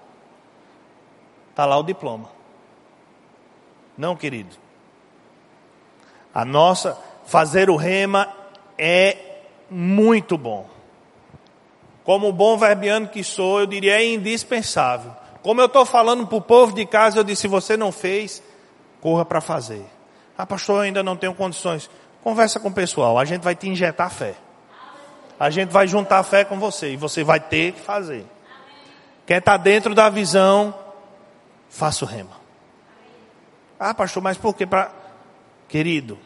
Está 1.52 1.63
lá 1.63 1.78
o 1.78 1.84
diploma. 1.84 2.30
Não, 3.96 4.16
querido. 4.16 4.56
A 6.34 6.44
nossa, 6.44 6.98
fazer 7.26 7.70
o 7.70 7.76
rema 7.76 8.34
é 8.80 9.42
muito 9.70 10.40
bom. 10.40 10.68
Como 12.04 12.32
bom 12.32 12.58
verbiano 12.58 13.08
que 13.08 13.24
sou, 13.24 13.60
eu 13.60 13.68
diria 13.68 14.02
é 14.02 14.06
indispensável. 14.06 15.13
Como 15.47 15.62
eu 15.62 15.67
estou 15.67 15.86
falando 15.86 16.27
para 16.27 16.38
o 16.38 16.41
povo 16.41 16.73
de 16.73 16.86
casa, 16.86 17.17
eu 17.17 17.23
disse: 17.23 17.43
se 17.43 17.47
você 17.47 17.77
não 17.77 17.89
fez, 17.89 18.43
corra 18.99 19.23
para 19.23 19.39
fazer. 19.39 19.86
Ah, 20.38 20.45
pastor, 20.45 20.75
eu 20.75 20.81
ainda 20.81 21.01
não 21.01 21.15
tenho 21.15 21.33
condições. 21.33 21.89
Conversa 22.21 22.60
com 22.60 22.67
o 22.67 22.73
pessoal, 22.73 23.17
a 23.17 23.23
gente 23.23 23.43
vai 23.43 23.55
te 23.55 23.69
injetar 23.69 24.12
fé. 24.12 24.36
A 25.39 25.49
gente 25.49 25.69
vai 25.69 25.88
juntar 25.88 26.21
fé 26.23 26.43
com 26.43 26.60
você 26.60 26.91
e 26.91 26.97
você 26.97 27.23
vai 27.23 27.39
ter 27.39 27.71
que 27.71 27.79
fazer. 27.79 28.25
Quem 29.25 29.38
está 29.38 29.55
dentro 29.55 29.95
da 29.95 30.10
visão, 30.10 30.77
faça 31.69 32.03
o 32.03 32.07
rema. 32.10 32.36
Ah, 33.79 33.93
pastor, 33.93 34.21
mas 34.21 34.38
por 34.38 34.53
que? 34.53 34.67
Pra... 34.67 34.91
Querido, 35.69 36.19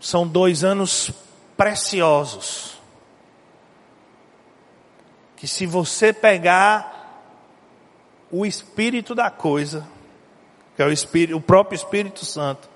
são 0.00 0.26
dois 0.26 0.64
anos 0.64 1.10
preciosos. 1.58 2.75
Que 5.36 5.46
se 5.46 5.66
você 5.66 6.12
pegar 6.12 6.94
o 8.30 8.44
espírito 8.44 9.14
da 9.14 9.30
coisa, 9.30 9.86
que 10.74 10.82
é 10.82 10.86
o, 10.86 10.92
espírito, 10.92 11.36
o 11.36 11.40
próprio 11.40 11.76
Espírito 11.76 12.24
Santo, 12.24 12.68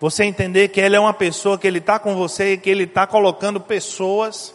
você 0.00 0.24
entender 0.24 0.68
que 0.68 0.80
ele 0.80 0.96
é 0.96 1.00
uma 1.00 1.14
pessoa, 1.14 1.58
que 1.58 1.66
ele 1.66 1.78
está 1.78 1.98
com 1.98 2.14
você 2.14 2.52
e 2.52 2.58
que 2.58 2.70
ele 2.70 2.84
está 2.84 3.06
colocando 3.06 3.60
pessoas 3.60 4.54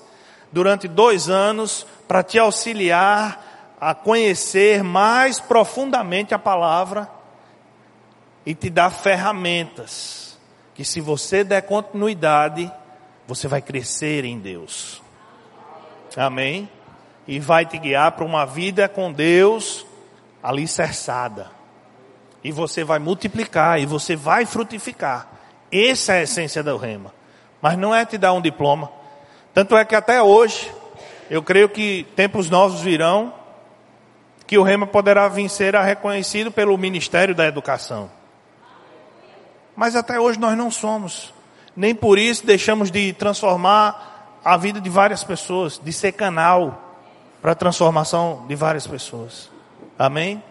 durante 0.52 0.88
dois 0.88 1.30
anos 1.30 1.86
para 2.08 2.24
te 2.24 2.38
auxiliar 2.38 3.76
a 3.80 3.94
conhecer 3.94 4.84
mais 4.84 5.40
profundamente 5.40 6.34
a 6.34 6.40
palavra 6.40 7.10
e 8.46 8.56
te 8.56 8.70
dar 8.70 8.90
ferramentas 8.90 10.24
que 10.74 10.84
se 10.84 11.00
você 11.00 11.44
der 11.44 11.62
continuidade, 11.64 12.72
você 13.28 13.48
vai 13.48 13.62
crescer 13.62 14.26
em 14.26 14.40
Deus. 14.40 15.02
Amém? 16.16 16.70
E 17.28 17.40
vai 17.40 17.66
te 17.66 17.78
guiar 17.78 18.12
para 18.12 18.26
uma 18.26 18.46
vida 18.46 18.88
com 18.90 19.12
Deus 19.12 19.86
alicerçada. 20.42 21.50
E 22.44 22.52
você 22.52 22.84
vai 22.84 23.00
multiplicar 23.00 23.80
e 23.80 23.86
você 23.86 24.16
vai 24.16 24.46
frutificar. 24.46 25.28
Essa 25.72 26.14
é 26.14 26.20
a 26.20 26.24
essência 26.24 26.62
do 26.62 26.76
rema. 26.76 27.14
Mas 27.62 27.78
não 27.78 27.96
é 27.96 28.06
te 28.06 28.18
dar 28.18 28.34
um 28.34 28.42
diploma. 28.42 28.92
Tanto 29.54 29.78
é 29.78 29.86
que 29.86 29.96
até 29.96 30.22
hoje, 30.22 30.70
eu 31.30 31.42
creio 31.42 31.70
que 31.70 32.06
tempos 32.16 32.50
novos 32.50 32.82
virão, 32.82 33.34
que 34.46 34.58
o 34.58 34.64
rema 34.64 34.86
poderá 34.86 35.28
vir 35.30 35.50
ser 35.50 35.74
reconhecido 35.76 36.52
pelo 36.52 36.78
Ministério 36.78 37.34
da 37.34 37.46
Educação. 37.48 38.12
Mas 39.76 39.96
até 39.96 40.20
hoje 40.20 40.40
nós 40.40 40.58
não 40.58 40.70
somos. 40.70 41.34
Nem 41.76 41.96
por 41.96 42.20
isso 42.20 42.46
deixamos 42.46 42.92
de 42.92 43.14
transformar 43.14 44.40
a 44.44 44.58
vida 44.58 44.82
de 44.82 44.90
várias 44.90 45.24
pessoas, 45.24 45.80
de 45.82 45.94
ser 45.94 46.12
canal 46.12 46.93
para 47.44 47.52
a 47.52 47.56
transformação 47.56 48.46
de 48.48 48.56
várias 48.56 48.88
pessoas. 48.88 49.52
Amém? 50.00 50.42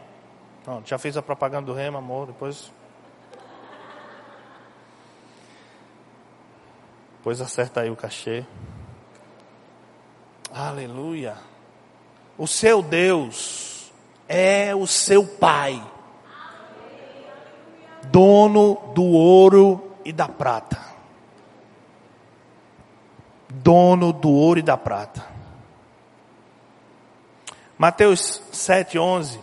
Pronto, 0.62 0.86
já 0.86 0.98
fez 0.98 1.16
a 1.16 1.22
propaganda 1.22 1.64
do 1.64 1.72
rema, 1.72 2.00
amor, 2.00 2.26
depois. 2.26 2.70
Depois 7.16 7.40
acerta 7.40 7.80
aí 7.80 7.90
o 7.90 7.96
cachê. 7.96 8.44
Aleluia. 10.52 11.38
O 12.36 12.46
seu 12.46 12.82
Deus 12.82 13.90
é 14.28 14.74
o 14.74 14.86
seu 14.86 15.26
Pai, 15.26 15.82
dono 18.10 18.74
do 18.94 19.04
ouro 19.04 19.96
e 20.04 20.12
da 20.12 20.28
prata. 20.28 20.78
Dono 23.48 24.12
do 24.12 24.28
ouro 24.30 24.60
e 24.60 24.62
da 24.62 24.76
prata. 24.76 25.31
Mateus 27.82 28.40
7,11 28.52 29.40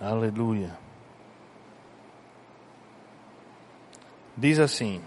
Aleluia. 0.00 0.78
Diz 4.36 4.60
assim: 4.60 5.02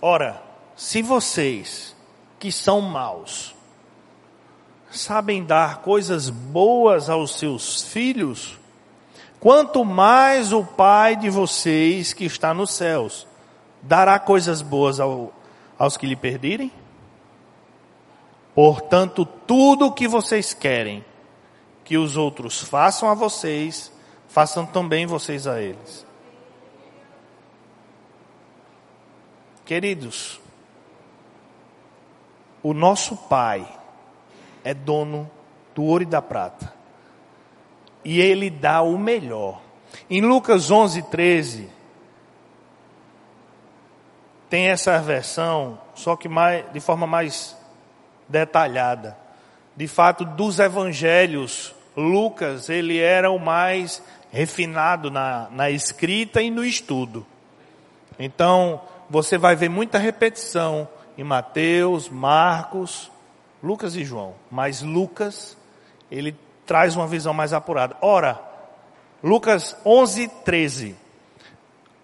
Ora, 0.00 0.40
se 0.76 1.02
vocês 1.02 1.96
que 2.38 2.52
são 2.52 2.80
maus 2.80 3.56
sabem 4.92 5.44
dar 5.44 5.78
coisas 5.78 6.30
boas 6.30 7.10
aos 7.10 7.36
seus 7.36 7.82
filhos, 7.82 8.60
quanto 9.40 9.84
mais 9.84 10.52
o 10.52 10.62
Pai 10.62 11.16
de 11.16 11.28
vocês 11.28 12.12
que 12.12 12.26
está 12.26 12.54
nos 12.54 12.70
céus 12.70 13.26
dará 13.82 14.20
coisas 14.20 14.62
boas 14.62 15.00
ao, 15.00 15.32
aos 15.80 15.96
que 15.96 16.06
lhe 16.06 16.14
perdirem? 16.14 16.70
Portanto, 18.54 19.24
tudo 19.24 19.86
o 19.86 19.92
que 19.92 20.06
vocês 20.06 20.52
querem 20.52 21.02
que 21.82 21.96
os 21.96 22.18
outros 22.18 22.60
façam 22.60 23.08
a 23.08 23.14
vocês, 23.14 23.90
façam 24.28 24.66
também 24.66 25.06
vocês 25.06 25.46
a 25.46 25.60
eles. 25.60 26.06
Queridos, 29.64 30.38
o 32.62 32.74
nosso 32.74 33.16
Pai 33.16 33.66
é 34.62 34.74
dono 34.74 35.30
do 35.74 35.82
ouro 35.84 36.02
e 36.02 36.06
da 36.06 36.20
prata. 36.20 36.74
E 38.04 38.20
Ele 38.20 38.50
dá 38.50 38.82
o 38.82 38.98
melhor. 38.98 39.62
Em 40.10 40.20
Lucas 40.20 40.70
11, 40.70 41.02
13, 41.04 41.70
tem 44.50 44.68
essa 44.68 44.98
versão, 44.98 45.78
só 45.94 46.16
que 46.16 46.28
mais, 46.28 46.64
de 46.72 46.80
forma 46.80 47.06
mais 47.06 47.56
detalhada. 48.28 49.16
De 49.76 49.86
fato, 49.86 50.24
dos 50.24 50.58
evangelhos, 50.58 51.74
Lucas, 51.96 52.68
ele 52.68 52.98
era 52.98 53.30
o 53.30 53.38
mais 53.38 54.02
refinado 54.32 55.10
na, 55.10 55.48
na 55.50 55.70
escrita 55.70 56.42
e 56.42 56.50
no 56.50 56.64
estudo. 56.64 57.24
Então, 58.18 58.80
você 59.08 59.38
vai 59.38 59.54
ver 59.54 59.70
muita 59.70 59.98
repetição 59.98 60.88
em 61.16 61.24
Mateus, 61.24 62.08
Marcos, 62.08 63.10
Lucas 63.62 63.94
e 63.94 64.04
João. 64.04 64.34
Mas 64.50 64.82
Lucas, 64.82 65.56
ele 66.10 66.36
traz 66.66 66.96
uma 66.96 67.06
visão 67.06 67.32
mais 67.32 67.52
apurada. 67.52 67.96
Ora, 68.00 68.40
Lucas 69.22 69.76
11, 69.84 70.28
13. 70.44 70.96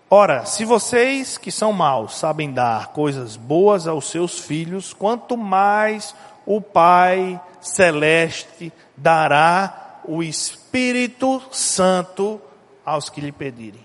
Ora, 0.08 0.44
se 0.44 0.64
vocês 0.64 1.36
que 1.36 1.50
são 1.50 1.72
maus 1.72 2.16
sabem 2.16 2.52
dar 2.52 2.88
coisas 2.88 3.36
boas 3.36 3.88
aos 3.88 4.08
seus 4.08 4.38
filhos, 4.38 4.92
quanto 4.92 5.36
mais 5.36 6.14
o 6.44 6.60
Pai 6.60 7.40
Celeste 7.60 8.72
dará 8.96 10.00
o 10.04 10.22
Espírito 10.22 11.42
Santo 11.50 12.40
aos 12.84 13.10
que 13.10 13.20
lhe 13.20 13.32
pedirem. 13.32 13.84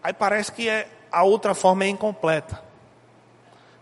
Aí 0.00 0.12
parece 0.12 0.52
que 0.52 0.68
é, 0.68 0.88
a 1.10 1.24
outra 1.24 1.52
forma 1.52 1.82
é 1.82 1.88
incompleta. 1.88 2.62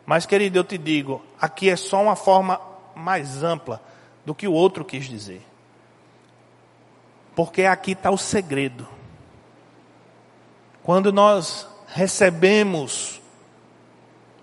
Mas, 0.07 0.25
querido, 0.25 0.59
eu 0.59 0.65
te 0.65 0.79
digo, 0.79 1.23
aqui 1.39 1.69
é 1.69 1.77
só 1.77 2.03
uma 2.03 2.17
forma 2.17 2.59
mais 2.95 3.43
ampla 3.43 3.83
do 4.25 4.35
que 4.35 4.49
o 4.49 4.53
outro 4.53 4.87
quis 4.87 5.05
dizer. 5.05 5.43
Porque 7.35 7.65
aqui 7.65 7.93
está 7.93 8.11
o 8.11 8.17
segredo. 8.17 8.96
Quando 10.87 11.13
nós 11.13 11.67
recebemos 11.89 13.21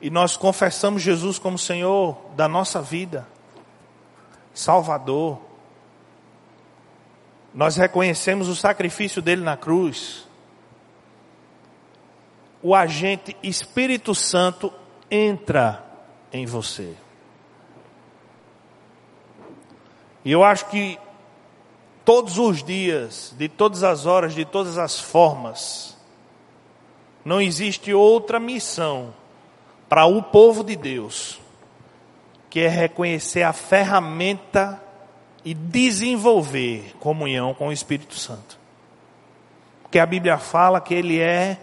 e 0.01 0.10
nós 0.10 0.36
confessamos 0.36 1.01
Jesus 1.01 1.39
como 1.39 1.58
Senhor 1.58 2.17
da 2.36 2.49
nossa 2.49 2.82
vida, 2.82 3.25
Salvador, 4.53 5.39
nós 7.53 7.77
reconhecemos 7.77 8.49
o 8.49 8.58
sacrifício 8.58 9.21
dele 9.21 9.41
na 9.41 9.56
cruz, 9.56 10.27
o 12.62 12.75
agente 12.75 13.38
Espírito 13.41 14.13
Santo 14.13 14.69
entra 15.10 15.82
em 16.29 16.45
você. 16.45 16.93
E 20.25 20.32
eu 20.34 20.43
acho 20.43 20.65
que 20.65 20.99
todos 22.03 22.38
os 22.38 22.62
dias, 22.62 23.34
de 23.38 23.47
todas 23.47 23.82
as 23.82 24.06
horas, 24.06 24.36
de 24.36 24.43
todas 24.43 24.77
as 24.77 24.99
formas, 24.99 25.92
não 27.23 27.39
existe 27.39 27.93
outra 27.93 28.39
missão 28.39 29.13
para 29.88 30.05
o 30.05 30.21
povo 30.21 30.63
de 30.63 30.75
Deus, 30.75 31.39
que 32.49 32.59
é 32.62 32.67
reconhecer 32.67 33.43
a 33.43 33.53
ferramenta 33.53 34.81
e 35.45 35.53
desenvolver 35.53 36.95
comunhão 36.99 37.53
com 37.53 37.67
o 37.67 37.71
Espírito 37.71 38.15
Santo. 38.15 38.57
Porque 39.81 39.99
a 39.99 40.05
Bíblia 40.05 40.38
fala 40.38 40.81
que 40.81 40.93
ele 40.93 41.19
é 41.19 41.59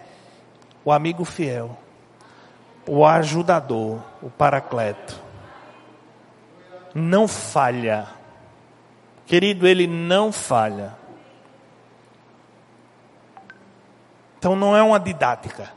o 0.84 0.92
amigo 0.92 1.24
fiel, 1.24 1.76
o 2.86 3.04
ajudador, 3.04 4.00
o 4.22 4.30
paracleto. 4.30 5.20
Não 6.94 7.28
falha. 7.28 8.08
Querido, 9.26 9.66
ele 9.66 9.86
não 9.86 10.32
falha. 10.32 10.99
Então 14.40 14.57
não 14.57 14.74
é 14.74 14.83
uma 14.83 14.98
didática. 14.98 15.70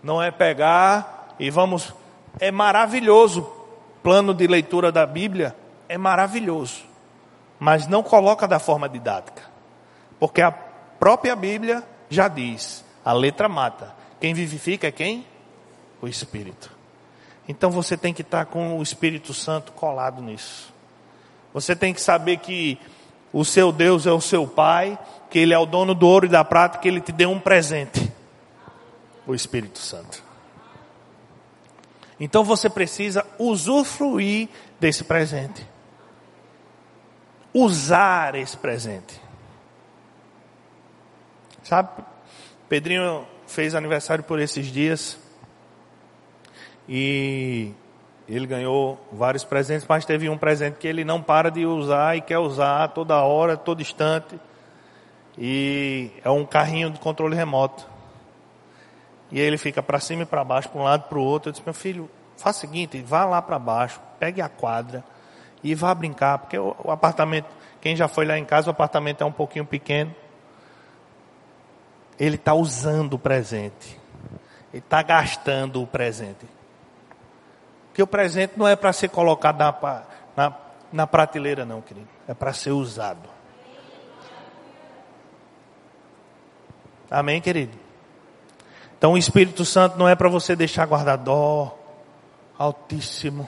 Não 0.00 0.22
é 0.22 0.30
pegar 0.30 1.34
e 1.40 1.50
vamos. 1.50 1.92
É 2.38 2.52
maravilhoso. 2.52 3.50
Plano 4.00 4.32
de 4.32 4.46
leitura 4.46 4.92
da 4.92 5.04
Bíblia 5.04 5.56
é 5.88 5.98
maravilhoso. 5.98 6.84
Mas 7.58 7.88
não 7.88 8.00
coloca 8.00 8.46
da 8.46 8.60
forma 8.60 8.88
didática. 8.88 9.42
Porque 10.20 10.40
a 10.40 10.52
própria 10.52 11.34
Bíblia 11.34 11.82
já 12.08 12.28
diz: 12.28 12.84
a 13.04 13.12
letra 13.12 13.48
mata. 13.48 13.92
Quem 14.20 14.34
vivifica 14.34 14.86
é 14.86 14.92
quem? 14.92 15.26
O 16.00 16.06
Espírito. 16.06 16.70
Então 17.48 17.72
você 17.72 17.96
tem 17.96 18.14
que 18.14 18.22
estar 18.22 18.46
com 18.46 18.78
o 18.78 18.82
Espírito 18.84 19.34
Santo 19.34 19.72
colado 19.72 20.22
nisso. 20.22 20.72
Você 21.52 21.74
tem 21.74 21.92
que 21.92 22.00
saber 22.00 22.36
que 22.36 22.78
o 23.32 23.44
seu 23.44 23.70
Deus 23.72 24.06
é 24.06 24.12
o 24.12 24.20
seu 24.20 24.46
Pai, 24.46 24.98
que 25.30 25.38
Ele 25.38 25.54
é 25.54 25.58
o 25.58 25.66
dono 25.66 25.94
do 25.94 26.06
ouro 26.06 26.26
e 26.26 26.28
da 26.28 26.44
prata, 26.44 26.78
que 26.78 26.88
Ele 26.88 27.00
te 27.00 27.12
deu 27.12 27.30
um 27.30 27.40
presente 27.40 28.10
o 29.26 29.34
Espírito 29.34 29.78
Santo. 29.78 30.22
Então 32.18 32.44
você 32.44 32.68
precisa 32.68 33.24
usufruir 33.38 34.48
desse 34.78 35.04
presente. 35.04 35.66
Usar 37.54 38.34
esse 38.34 38.56
presente. 38.56 39.20
Sabe, 41.62 41.88
Pedrinho 42.68 43.26
fez 43.46 43.74
aniversário 43.74 44.22
por 44.24 44.38
esses 44.38 44.66
dias. 44.66 45.18
E 46.88 47.72
ele 48.36 48.46
ganhou 48.46 48.96
vários 49.12 49.42
presentes, 49.42 49.84
mas 49.88 50.04
teve 50.04 50.28
um 50.28 50.38
presente 50.38 50.78
que 50.78 50.86
ele 50.86 51.04
não 51.04 51.20
para 51.20 51.50
de 51.50 51.66
usar 51.66 52.16
e 52.16 52.20
quer 52.20 52.38
usar 52.38 52.86
toda 52.88 53.20
hora, 53.22 53.56
todo 53.56 53.82
instante. 53.82 54.38
E 55.36 56.12
é 56.22 56.30
um 56.30 56.44
carrinho 56.44 56.90
de 56.90 57.00
controle 57.00 57.34
remoto. 57.34 57.88
E 59.32 59.40
ele 59.40 59.58
fica 59.58 59.82
para 59.82 59.98
cima 59.98 60.22
e 60.22 60.26
para 60.26 60.44
baixo, 60.44 60.68
para 60.68 60.80
um 60.80 60.84
lado 60.84 61.04
e 61.06 61.08
para 61.08 61.18
o 61.18 61.24
outro. 61.24 61.48
Eu 61.48 61.52
disse, 61.52 61.64
meu 61.64 61.74
filho, 61.74 62.08
faça 62.36 62.58
o 62.58 62.60
seguinte, 62.60 63.02
vá 63.02 63.24
lá 63.24 63.42
para 63.42 63.58
baixo, 63.58 64.00
pegue 64.20 64.40
a 64.40 64.48
quadra 64.48 65.02
e 65.62 65.74
vá 65.74 65.92
brincar, 65.92 66.38
porque 66.38 66.56
o, 66.56 66.76
o 66.84 66.90
apartamento, 66.90 67.48
quem 67.80 67.96
já 67.96 68.06
foi 68.06 68.24
lá 68.24 68.38
em 68.38 68.44
casa, 68.44 68.68
o 68.68 68.70
apartamento 68.70 69.22
é 69.22 69.26
um 69.26 69.32
pouquinho 69.32 69.66
pequeno. 69.66 70.14
Ele 72.16 72.36
está 72.36 72.54
usando 72.54 73.14
o 73.14 73.18
presente. 73.18 73.98
Ele 74.72 74.82
está 74.84 75.02
gastando 75.02 75.82
o 75.82 75.86
presente. 75.86 76.59
Porque 78.00 78.02
o 78.02 78.06
presente 78.06 78.54
não 78.56 78.66
é 78.66 78.74
para 78.74 78.94
ser 78.94 79.10
colocado 79.10 79.58
na, 79.58 80.04
na, 80.34 80.54
na 80.90 81.06
prateleira, 81.06 81.66
não, 81.66 81.82
querido. 81.82 82.08
É 82.26 82.32
para 82.32 82.50
ser 82.54 82.70
usado. 82.70 83.28
Amém, 87.10 87.42
querido? 87.42 87.76
Então 88.96 89.12
o 89.12 89.18
Espírito 89.18 89.66
Santo 89.66 89.98
não 89.98 90.08
é 90.08 90.14
para 90.14 90.30
você 90.30 90.56
deixar 90.56 90.86
guardado, 90.86 91.28
ó, 91.28 91.72
altíssimo, 92.56 93.46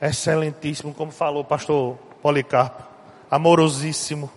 excelentíssimo, 0.00 0.94
como 0.94 1.10
falou 1.10 1.42
o 1.42 1.44
pastor 1.44 1.98
Policarpo, 2.22 2.82
amorosíssimo, 3.30 4.30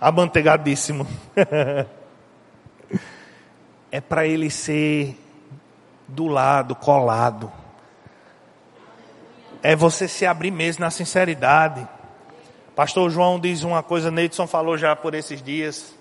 amantegadíssimo. 0.00 1.06
é 3.92 4.00
para 4.00 4.26
ele 4.26 4.50
ser 4.50 5.21
do 6.08 6.26
lado, 6.26 6.74
colado. 6.74 7.50
É 9.62 9.76
você 9.76 10.08
se 10.08 10.26
abrir 10.26 10.50
mesmo 10.50 10.80
na 10.80 10.90
sinceridade. 10.90 11.86
Pastor 12.74 13.10
João 13.10 13.38
diz 13.38 13.62
uma 13.62 13.82
coisa, 13.82 14.10
Neidson 14.10 14.46
falou 14.46 14.76
já 14.76 14.96
por 14.96 15.14
esses 15.14 15.42
dias. 15.42 15.94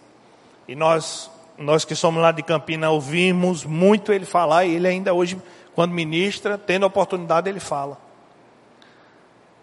E 0.68 0.76
nós, 0.76 1.30
nós 1.58 1.86
que 1.86 1.96
somos 1.96 2.22
lá 2.22 2.32
de 2.32 2.42
Campina, 2.42 2.90
ouvimos 2.90 3.66
muito 3.66 4.12
ele 4.12 4.26
falar, 4.26 4.66
e 4.66 4.76
ele 4.76 4.88
ainda 4.88 5.14
hoje, 5.14 5.40
quando 5.76 5.92
ministra, 5.92 6.58
tendo 6.58 6.84
a 6.84 6.88
oportunidade, 6.88 7.50
ele 7.50 7.60
fala. 7.60 7.98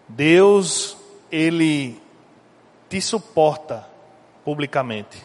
Deus, 0.07 0.97
ele 1.31 2.01
te 2.89 3.01
suporta 3.01 3.87
publicamente, 4.43 5.23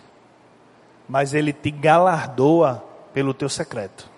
mas 1.09 1.33
ele 1.33 1.53
te 1.53 1.71
galardoa 1.71 2.85
pelo 3.13 3.33
teu 3.33 3.49
secreto. 3.49 4.14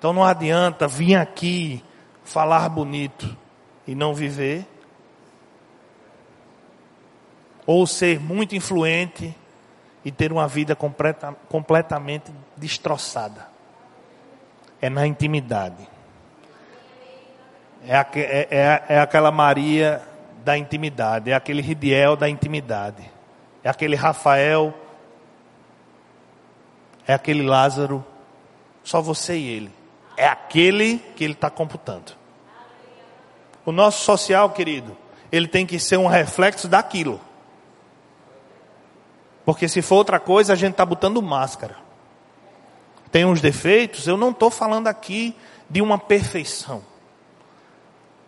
Então 0.00 0.14
não 0.14 0.24
adianta 0.24 0.88
vir 0.88 1.14
aqui 1.14 1.84
falar 2.24 2.66
bonito 2.70 3.36
e 3.86 3.94
não 3.94 4.14
viver, 4.14 4.66
ou 7.66 7.86
ser 7.86 8.18
muito 8.18 8.56
influente 8.56 9.36
e 10.02 10.10
ter 10.10 10.32
uma 10.32 10.48
vida 10.48 10.74
completa, 10.74 11.36
completamente 11.50 12.32
destroçada. 12.56 13.46
É 14.80 14.88
na 14.88 15.06
intimidade. 15.06 15.86
É, 17.86 17.98
é, 17.98 18.48
é, 18.50 18.84
é 18.88 19.00
aquela 19.00 19.30
Maria 19.30 20.00
da 20.42 20.56
intimidade, 20.56 21.30
é 21.30 21.34
aquele 21.34 21.60
Ridiel 21.60 22.16
da 22.16 22.26
intimidade, 22.26 23.02
é 23.62 23.68
aquele 23.68 23.96
Rafael, 23.96 24.72
é 27.06 27.12
aquele 27.12 27.42
Lázaro, 27.42 28.02
só 28.82 29.02
você 29.02 29.36
e 29.36 29.46
ele. 29.46 29.79
É 30.20 30.26
aquele 30.26 30.98
que 31.16 31.24
ele 31.24 31.32
está 31.32 31.48
computando. 31.48 32.12
O 33.64 33.72
nosso 33.72 34.04
social, 34.04 34.50
querido, 34.50 34.94
ele 35.32 35.48
tem 35.48 35.64
que 35.64 35.78
ser 35.78 35.96
um 35.96 36.06
reflexo 36.06 36.68
daquilo. 36.68 37.18
Porque 39.46 39.66
se 39.66 39.80
for 39.80 39.94
outra 39.94 40.20
coisa, 40.20 40.52
a 40.52 40.56
gente 40.56 40.72
está 40.72 40.84
botando 40.84 41.22
máscara. 41.22 41.74
Tem 43.10 43.24
uns 43.24 43.40
defeitos, 43.40 44.06
eu 44.06 44.18
não 44.18 44.28
estou 44.28 44.50
falando 44.50 44.88
aqui 44.88 45.34
de 45.70 45.80
uma 45.80 45.96
perfeição. 45.98 46.82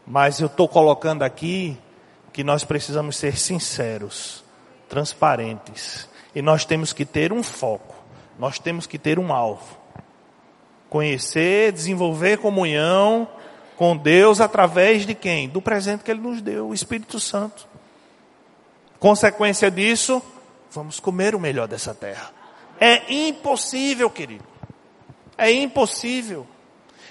Mas 0.06 0.40
eu 0.40 0.46
estou 0.46 0.66
colocando 0.66 1.22
aqui 1.22 1.78
que 2.32 2.42
nós 2.42 2.64
precisamos 2.64 3.18
ser 3.18 3.36
sinceros, 3.36 4.42
transparentes. 4.88 6.08
E 6.34 6.40
nós 6.40 6.64
temos 6.64 6.94
que 6.94 7.04
ter 7.04 7.34
um 7.34 7.42
foco, 7.42 7.94
nós 8.38 8.58
temos 8.58 8.86
que 8.86 8.98
ter 8.98 9.18
um 9.18 9.30
alvo. 9.30 9.82
Conhecer, 10.92 11.72
desenvolver 11.72 12.36
comunhão 12.36 13.26
com 13.76 13.96
Deus 13.96 14.40
através 14.40 15.06
de 15.06 15.14
quem? 15.14 15.48
Do 15.48 15.62
presente 15.62 16.04
que 16.04 16.10
Ele 16.10 16.20
nos 16.20 16.42
deu, 16.42 16.68
o 16.68 16.74
Espírito 16.74 17.18
Santo. 17.18 17.66
Consequência 18.98 19.70
disso, 19.70 20.22
Vamos 20.72 20.98
comer 20.98 21.34
o 21.34 21.40
melhor 21.40 21.68
dessa 21.68 21.94
terra. 21.94 22.30
É 22.80 23.12
impossível, 23.12 24.08
querido. 24.08 24.44
É 25.36 25.50
impossível. 25.50 26.46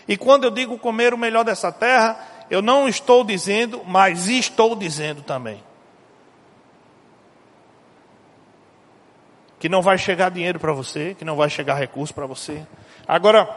E 0.08 0.18
quando 0.18 0.46
eu 0.46 0.52
digo 0.52 0.80
comer 0.80 1.14
o 1.14 1.18
melhor 1.18 1.44
dessa 1.44 1.72
terra, 1.72 2.18
eu 2.50 2.62
não 2.62 2.90
estou 2.90 3.24
dizendo, 3.24 3.84
mas 3.86 4.28
estou 4.28 4.76
dizendo 4.76 5.22
também. 5.22 5.64
Que 9.60 9.70
não 9.70 9.84
vai 9.84 10.00
chegar 10.00 10.32
dinheiro 10.32 10.60
para 10.60 10.74
você, 10.74 11.14
que 11.14 11.24
não 11.24 11.36
vai 11.36 11.50
chegar 11.50 11.76
recurso 11.76 12.16
para 12.16 12.26
você. 12.26 12.66
Agora, 13.08 13.48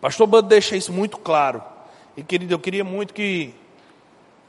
pastor 0.00 0.26
Bud 0.26 0.48
deixa 0.48 0.76
isso 0.76 0.92
muito 0.92 1.18
claro. 1.18 1.62
E 2.16 2.22
querido, 2.22 2.54
eu 2.54 2.58
queria 2.58 2.84
muito 2.84 3.14
que 3.14 3.54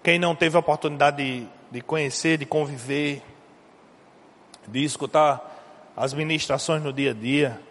quem 0.04 0.18
não 0.18 0.36
teve 0.36 0.56
a 0.56 0.60
oportunidade 0.60 1.18
de, 1.18 1.48
de 1.70 1.82
conhecer, 1.82 2.38
de 2.38 2.46
conviver, 2.46 3.22
de 4.68 4.84
escutar 4.84 5.92
as 5.96 6.14
ministrações 6.14 6.82
no 6.82 6.92
dia 6.92 7.12
a 7.12 7.14
dia, 7.14 7.62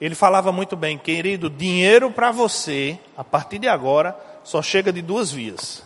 ele 0.00 0.14
falava 0.14 0.52
muito 0.52 0.76
bem, 0.76 0.98
querido, 0.98 1.48
dinheiro 1.48 2.10
para 2.10 2.30
você, 2.30 2.98
a 3.16 3.24
partir 3.24 3.58
de 3.58 3.66
agora, 3.66 4.16
só 4.44 4.60
chega 4.60 4.92
de 4.92 5.00
duas 5.00 5.32
vias. 5.32 5.82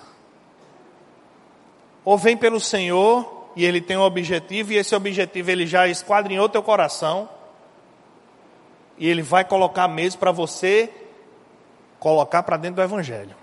Ou 2.04 2.18
vem 2.18 2.36
pelo 2.36 2.58
Senhor 2.58 3.50
e 3.54 3.64
ele 3.64 3.80
tem 3.80 3.96
um 3.96 4.02
objetivo, 4.02 4.72
e 4.72 4.76
esse 4.76 4.94
objetivo 4.94 5.50
ele 5.50 5.66
já 5.66 5.86
esquadrinhou 5.86 6.48
teu 6.48 6.62
coração, 6.62 7.28
e 9.00 9.08
ele 9.08 9.22
vai 9.22 9.42
colocar 9.42 9.88
mesmo 9.88 10.20
para 10.20 10.30
você 10.30 10.92
colocar 11.98 12.42
para 12.42 12.58
dentro 12.58 12.76
do 12.76 12.82
Evangelho. 12.82 13.34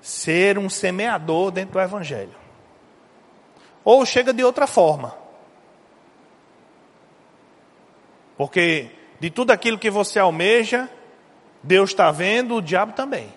Ser 0.00 0.58
um 0.58 0.68
semeador 0.68 1.52
dentro 1.52 1.74
do 1.74 1.80
Evangelho. 1.80 2.34
Ou 3.84 4.04
chega 4.04 4.32
de 4.32 4.42
outra 4.42 4.66
forma. 4.66 5.16
Porque 8.36 8.90
de 9.20 9.30
tudo 9.30 9.52
aquilo 9.52 9.78
que 9.78 9.88
você 9.88 10.18
almeja, 10.18 10.90
Deus 11.62 11.90
está 11.90 12.10
vendo, 12.10 12.56
o 12.56 12.62
diabo 12.62 12.92
também. 12.92 13.32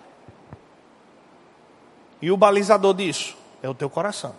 E 2.20 2.28
o 2.32 2.36
balizador 2.36 2.92
disso 2.92 3.36
é 3.62 3.68
o 3.68 3.74
teu 3.74 3.88
coração. 3.88 4.34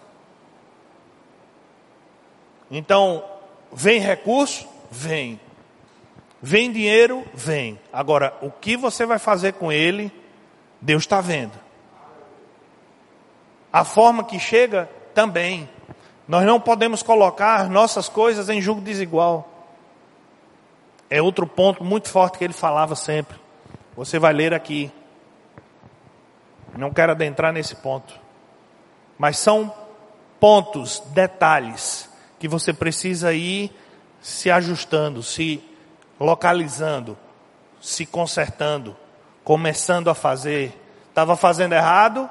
Então, 2.69 3.23
vem 3.71 4.01
recurso? 4.01 4.67
Vem. 4.91 5.39
Vem 6.41 6.71
dinheiro? 6.71 7.25
Vem. 7.33 7.79
Agora, 7.91 8.37
o 8.41 8.51
que 8.51 8.77
você 8.77 9.05
vai 9.05 9.19
fazer 9.19 9.53
com 9.53 9.71
ele, 9.71 10.11
Deus 10.79 11.03
está 11.03 11.19
vendo. 11.19 11.53
A 13.71 13.83
forma 13.83 14.23
que 14.23 14.39
chega, 14.39 14.89
também. 15.13 15.67
Nós 16.27 16.45
não 16.45 16.59
podemos 16.59 17.01
colocar 17.01 17.69
nossas 17.69 18.07
coisas 18.07 18.49
em 18.49 18.61
julgo 18.61 18.81
desigual. 18.81 19.49
É 21.09 21.21
outro 21.21 21.47
ponto 21.47 21.83
muito 21.83 22.09
forte 22.09 22.37
que 22.37 22.43
ele 22.43 22.53
falava 22.53 22.95
sempre. 22.95 23.37
Você 23.95 24.19
vai 24.19 24.33
ler 24.33 24.53
aqui. 24.53 24.91
Não 26.77 26.91
quero 26.91 27.13
adentrar 27.13 27.51
nesse 27.51 27.75
ponto. 27.77 28.19
Mas 29.17 29.39
são 29.39 29.73
pontos, 30.39 31.01
detalhes, 31.07 32.07
que 32.37 32.47
você 32.47 32.71
precisa 32.71 33.33
ir 33.33 33.71
se 34.21 34.51
ajustando, 34.51 35.23
se 35.23 35.63
localizando, 36.19 37.17
se 37.81 38.05
consertando, 38.05 38.95
começando 39.43 40.09
a 40.09 40.15
fazer. 40.15 40.79
Estava 41.09 41.35
fazendo 41.35 41.73
errado? 41.73 42.29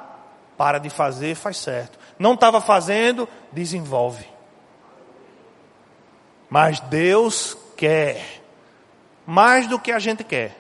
Para 0.57 0.79
de 0.79 0.91
fazer, 0.91 1.35
faz 1.35 1.59
certo. 1.59 1.99
Não 2.19 2.35
estava 2.35 2.61
fazendo? 2.61 3.29
Desenvolve. 3.53 4.27
Mas 6.49 6.81
Deus 6.81 7.57
quer 7.77 8.43
mais 9.27 9.67
do 9.67 9.79
que 9.79 9.91
a 9.91 9.99
gente 9.99 10.23
quer. 10.23 10.57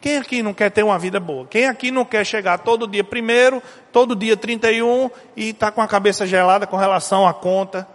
Quem 0.00 0.18
aqui 0.18 0.42
não 0.42 0.52
quer 0.52 0.70
ter 0.70 0.82
uma 0.82 0.98
vida 0.98 1.18
boa? 1.18 1.46
Quem 1.46 1.66
aqui 1.66 1.90
não 1.90 2.04
quer 2.04 2.26
chegar 2.26 2.58
todo 2.58 2.86
dia 2.86 3.02
primeiro, 3.02 3.62
todo 3.90 4.14
dia 4.14 4.36
31 4.36 5.10
e 5.34 5.50
estar 5.50 5.66
tá 5.66 5.72
com 5.72 5.80
a 5.80 5.88
cabeça 5.88 6.26
gelada 6.26 6.66
com 6.66 6.76
relação 6.76 7.26
à 7.26 7.32
conta, 7.32 7.88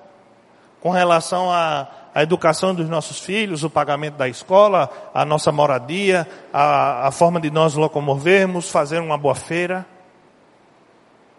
com 0.82 0.90
relação 0.90 1.52
à, 1.52 1.88
à, 2.14 2.24
educação 2.24 2.74
dos 2.74 2.90
nossos 2.90 3.20
filhos, 3.20 3.64
o 3.64 3.70
pagamento 3.70 4.16
da 4.16 4.28
escola, 4.28 4.90
a 5.14 5.26
nossa 5.26 5.52
moradia, 5.52 6.28
a, 6.52 7.08
a 7.08 7.12
forma 7.12 7.40
de 7.40 7.50
nós 7.50 7.76
locomovermos, 7.76 8.70
fazer 8.70 9.00
uma 9.00 9.18
boa 9.18 9.36
feira? 9.36 9.86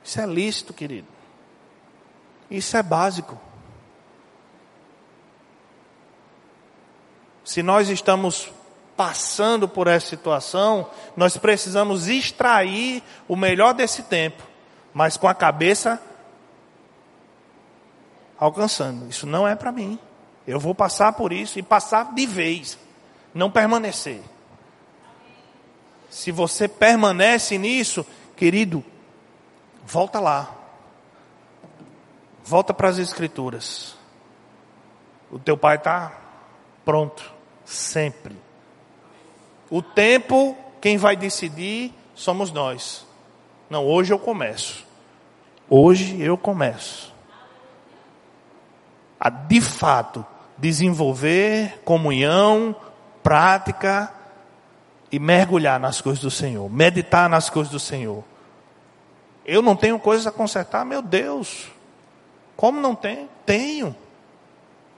Isso 0.02 0.20
é 0.20 0.26
lícito, 0.26 0.72
querido. 0.72 1.08
Isso 2.50 2.76
é 2.76 2.82
básico. 2.82 3.38
se 7.50 7.64
nós 7.64 7.88
estamos 7.88 8.48
passando 8.96 9.68
por 9.68 9.88
essa 9.88 10.06
situação, 10.06 10.88
nós 11.16 11.36
precisamos 11.36 12.06
extrair 12.06 13.02
o 13.26 13.34
melhor 13.34 13.74
desse 13.74 14.04
tempo, 14.04 14.40
mas 14.94 15.16
com 15.16 15.26
a 15.26 15.34
cabeça 15.34 16.00
alcançando. 18.38 19.08
Isso 19.08 19.26
não 19.26 19.48
é 19.48 19.56
para 19.56 19.72
mim. 19.72 19.98
Eu 20.46 20.58
vou 20.58 20.74
passar 20.74 21.12
por 21.12 21.32
isso 21.32 21.58
e 21.58 21.62
passar 21.62 22.14
de 22.14 22.26
vez, 22.26 22.78
não 23.34 23.50
permanecer. 23.50 24.22
Se 26.08 26.32
você 26.32 26.66
permanece 26.66 27.56
nisso, 27.56 28.04
querido, 28.36 28.84
volta 29.84 30.18
lá. 30.18 30.54
Volta 32.44 32.74
para 32.74 32.88
as 32.88 32.98
escrituras. 32.98 33.96
O 35.30 35.38
teu 35.38 35.56
pai 35.56 35.76
está 35.76 36.12
pronto, 36.84 37.32
sempre. 37.64 38.36
O 39.70 39.80
tempo, 39.80 40.56
quem 40.80 40.96
vai 40.96 41.14
decidir 41.14 41.94
somos 42.14 42.50
nós. 42.50 43.06
Não, 43.68 43.86
hoje 43.86 44.12
eu 44.12 44.18
começo. 44.18 44.84
Hoje 45.68 46.20
eu 46.20 46.36
começo. 46.36 47.14
A 49.20 49.28
de 49.28 49.60
fato 49.60 50.24
desenvolver 50.56 51.80
comunhão, 51.84 52.74
prática 53.22 54.12
e 55.12 55.18
mergulhar 55.18 55.78
nas 55.78 56.00
coisas 56.00 56.22
do 56.22 56.30
Senhor, 56.30 56.70
meditar 56.70 57.28
nas 57.28 57.50
coisas 57.50 57.70
do 57.70 57.78
Senhor. 57.78 58.24
Eu 59.44 59.62
não 59.62 59.74
tenho 59.76 59.98
coisas 59.98 60.26
a 60.26 60.32
consertar, 60.32 60.84
meu 60.84 61.02
Deus. 61.02 61.70
Como 62.56 62.80
não 62.80 62.94
tenho? 62.94 63.28
Tenho. 63.44 63.96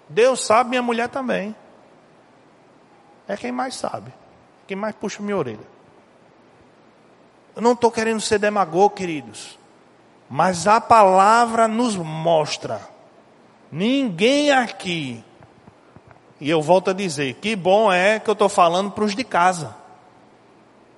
Deus 0.09 0.45
sabe, 0.45 0.71
minha 0.71 0.83
mulher 0.83 1.09
também. 1.09 1.55
É 3.27 3.37
quem 3.37 3.53
mais 3.53 3.75
sabe. 3.75 4.13
Quem 4.67 4.77
mais 4.77 4.95
puxa 4.95 5.23
minha 5.23 5.37
orelha. 5.37 5.73
Eu 7.55 7.63
não 7.63 7.73
estou 7.73 7.91
querendo 7.91 8.21
ser 8.21 8.39
demagogo, 8.39 8.95
queridos. 8.95 9.59
Mas 10.29 10.67
a 10.67 10.81
palavra 10.81 11.69
nos 11.69 11.97
mostra. 11.97 12.92
Ninguém 13.73 14.51
aqui. 14.51 15.25
E 16.39 16.51
eu 16.51 16.61
volto 16.61 16.91
a 16.91 16.93
dizer, 16.93 17.35
que 17.35 17.57
bom 17.57 17.91
é 17.91 18.21
que 18.21 18.29
eu 18.29 18.35
estou 18.35 18.51
falando 18.51 18.91
para 18.91 19.05
os 19.05 19.17
de 19.17 19.25
casa. 19.25 19.75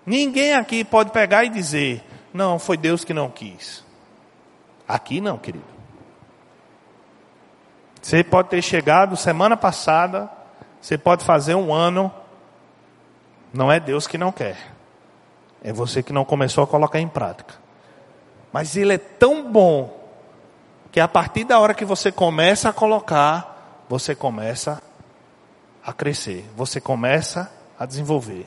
Ninguém 0.04 0.54
aqui 0.54 0.82
pode 0.82 1.12
pegar 1.12 1.44
e 1.44 1.48
dizer, 1.48 2.02
não, 2.32 2.58
foi 2.58 2.76
Deus 2.76 3.04
que 3.04 3.14
não 3.14 3.30
quis. 3.30 3.84
Aqui 4.88 5.20
não, 5.20 5.38
querido. 5.38 5.64
Você 8.02 8.24
pode 8.24 8.48
ter 8.48 8.60
chegado 8.60 9.16
semana 9.16 9.56
passada, 9.56 10.28
você 10.80 10.98
pode 10.98 11.24
fazer 11.24 11.54
um 11.54 11.72
ano, 11.72 12.12
não 13.52 13.70
é 13.70 13.78
Deus 13.78 14.06
que 14.06 14.18
não 14.18 14.32
quer. 14.32 14.74
É 15.62 15.72
você 15.72 16.02
que 16.02 16.12
não 16.12 16.24
começou 16.24 16.64
a 16.64 16.66
colocar 16.66 17.00
em 17.00 17.08
prática. 17.08 17.54
Mas 18.52 18.76
Ele 18.76 18.94
é 18.94 18.98
tão 18.98 19.50
bom 19.50 20.03
que 20.94 21.00
a 21.00 21.08
partir 21.08 21.42
da 21.42 21.58
hora 21.58 21.74
que 21.74 21.84
você 21.84 22.12
começa 22.12 22.68
a 22.68 22.72
colocar, 22.72 23.82
você 23.88 24.14
começa 24.14 24.80
a 25.84 25.92
crescer, 25.92 26.48
você 26.56 26.80
começa 26.80 27.52
a 27.76 27.84
desenvolver. 27.84 28.46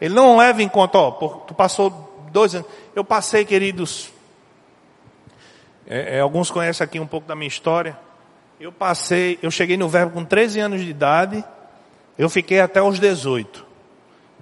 Ele 0.00 0.14
não 0.14 0.36
leva 0.36 0.62
em 0.62 0.68
conta, 0.68 0.98
ó, 0.98 1.10
tu 1.10 1.52
passou 1.52 2.28
dois 2.30 2.54
anos. 2.54 2.68
Eu 2.94 3.04
passei, 3.04 3.44
queridos. 3.44 4.12
É, 5.84 6.18
é, 6.18 6.20
alguns 6.20 6.48
conhecem 6.48 6.84
aqui 6.84 7.00
um 7.00 7.08
pouco 7.08 7.26
da 7.26 7.34
minha 7.34 7.48
história. 7.48 7.98
Eu 8.60 8.70
passei, 8.70 9.36
eu 9.42 9.50
cheguei 9.50 9.76
no 9.76 9.88
verbo 9.88 10.12
com 10.12 10.24
13 10.24 10.60
anos 10.60 10.80
de 10.80 10.88
idade, 10.88 11.44
eu 12.16 12.30
fiquei 12.30 12.60
até 12.60 12.80
os 12.80 13.00
18. 13.00 13.66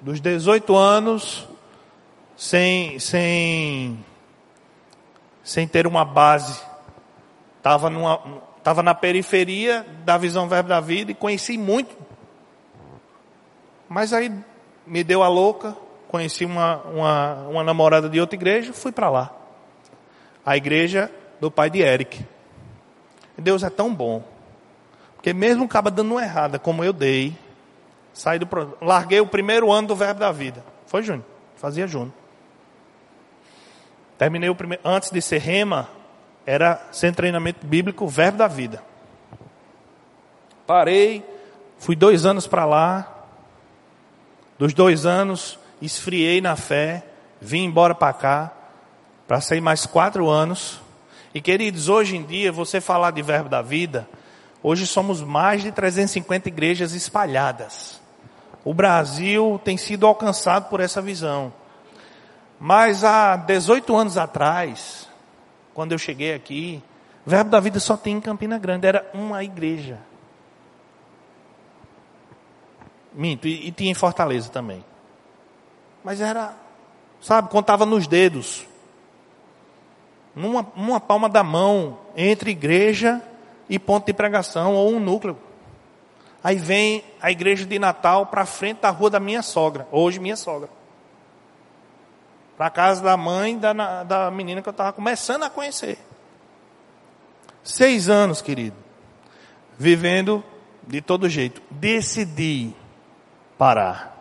Dos 0.02 0.20
18 0.20 0.76
anos, 0.76 1.48
sem, 2.36 2.98
sem, 2.98 4.04
sem 5.42 5.66
ter 5.66 5.86
uma 5.86 6.04
base. 6.04 6.71
Estava 7.62 8.82
na 8.82 8.94
periferia 8.94 9.86
da 10.04 10.18
visão 10.18 10.48
verbo 10.48 10.68
da 10.68 10.80
vida 10.80 11.12
e 11.12 11.14
conheci 11.14 11.56
muito. 11.56 11.96
Mas 13.88 14.12
aí 14.12 14.32
me 14.84 15.04
deu 15.04 15.22
a 15.22 15.28
louca, 15.28 15.76
conheci 16.08 16.44
uma, 16.44 16.76
uma, 16.82 17.34
uma 17.48 17.64
namorada 17.64 18.08
de 18.08 18.20
outra 18.20 18.34
igreja, 18.34 18.72
fui 18.72 18.90
para 18.90 19.08
lá. 19.08 19.30
A 20.44 20.56
igreja 20.56 21.10
do 21.40 21.50
pai 21.50 21.70
de 21.70 21.80
Eric. 21.80 22.24
Deus 23.38 23.62
é 23.62 23.70
tão 23.70 23.94
bom. 23.94 24.22
Porque 25.14 25.32
mesmo 25.32 25.64
acaba 25.64 25.90
dando 25.90 26.12
uma 26.12 26.22
errada, 26.22 26.58
como 26.58 26.82
eu 26.82 26.92
dei, 26.92 27.36
saí 28.12 28.38
do 28.38 28.48
larguei 28.80 29.20
o 29.20 29.26
primeiro 29.26 29.70
ano 29.70 29.88
do 29.88 29.96
verbo 29.96 30.18
da 30.18 30.32
vida. 30.32 30.64
Foi 30.86 31.02
Júnior, 31.02 31.24
fazia 31.56 31.86
Júnior. 31.86 32.12
Terminei 34.18 34.48
o 34.48 34.54
primeiro, 34.54 34.82
antes 34.84 35.10
de 35.10 35.20
ser 35.22 35.38
rema, 35.38 35.88
era 36.46 36.80
sem 36.90 37.12
treinamento 37.12 37.66
bíblico, 37.66 38.06
verbo 38.06 38.38
da 38.38 38.48
vida. 38.48 38.82
Parei, 40.66 41.24
fui 41.78 41.94
dois 41.94 42.24
anos 42.24 42.46
para 42.46 42.64
lá. 42.64 43.08
Dos 44.58 44.72
dois 44.72 45.06
anos, 45.06 45.58
esfriei 45.80 46.40
na 46.40 46.54
fé, 46.54 47.04
vim 47.40 47.64
embora 47.64 47.94
para 47.94 48.12
cá, 48.12 48.52
para 49.26 49.40
sair 49.40 49.60
mais 49.60 49.86
quatro 49.86 50.28
anos. 50.28 50.80
E 51.34 51.40
queridos, 51.40 51.88
hoje 51.88 52.16
em 52.16 52.22
dia, 52.22 52.52
você 52.52 52.80
falar 52.80 53.10
de 53.10 53.22
verbo 53.22 53.48
da 53.48 53.62
vida, 53.62 54.08
hoje 54.62 54.86
somos 54.86 55.22
mais 55.22 55.62
de 55.62 55.72
350 55.72 56.48
igrejas 56.48 56.92
espalhadas. 56.92 58.00
O 58.64 58.72
Brasil 58.72 59.60
tem 59.64 59.76
sido 59.76 60.06
alcançado 60.06 60.68
por 60.68 60.78
essa 60.80 61.02
visão. 61.02 61.52
Mas 62.60 63.02
há 63.02 63.34
18 63.34 63.96
anos 63.96 64.16
atrás, 64.16 65.08
quando 65.74 65.92
eu 65.92 65.98
cheguei 65.98 66.34
aqui, 66.34 66.82
Verbo 67.24 67.50
da 67.50 67.60
Vida 67.60 67.78
só 67.80 67.96
tem 67.96 68.16
em 68.16 68.20
Campina 68.20 68.58
Grande, 68.58 68.86
era 68.86 69.08
uma 69.14 69.42
igreja. 69.44 69.98
Minto, 73.12 73.46
e, 73.46 73.68
e 73.68 73.72
tinha 73.72 73.90
em 73.90 73.94
Fortaleza 73.94 74.50
também. 74.50 74.84
Mas 76.02 76.20
era, 76.20 76.54
sabe, 77.20 77.48
contava 77.48 77.86
nos 77.86 78.06
dedos 78.06 78.66
numa, 80.34 80.66
numa 80.74 81.00
palma 81.00 81.28
da 81.28 81.42
mão, 81.42 81.98
entre 82.16 82.50
igreja 82.50 83.22
e 83.68 83.78
ponto 83.78 84.06
de 84.06 84.12
pregação, 84.12 84.74
ou 84.74 84.90
um 84.92 85.00
núcleo. 85.00 85.36
Aí 86.42 86.56
vem 86.56 87.04
a 87.20 87.30
igreja 87.30 87.64
de 87.64 87.78
Natal 87.78 88.26
para 88.26 88.44
frente 88.44 88.80
da 88.80 88.90
rua 88.90 89.10
da 89.10 89.20
minha 89.20 89.42
sogra, 89.42 89.86
hoje 89.92 90.18
minha 90.18 90.36
sogra. 90.36 90.68
Para 92.56 92.70
casa 92.70 93.02
da 93.02 93.16
mãe 93.16 93.58
da, 93.58 94.02
da 94.04 94.30
menina 94.30 94.62
que 94.62 94.68
eu 94.68 94.72
estava 94.72 94.92
começando 94.92 95.44
a 95.44 95.50
conhecer. 95.50 95.98
Seis 97.62 98.08
anos, 98.08 98.42
querido. 98.42 98.76
Vivendo 99.78 100.44
de 100.86 101.00
todo 101.00 101.28
jeito. 101.28 101.62
Decidi 101.70 102.74
parar. 103.56 104.12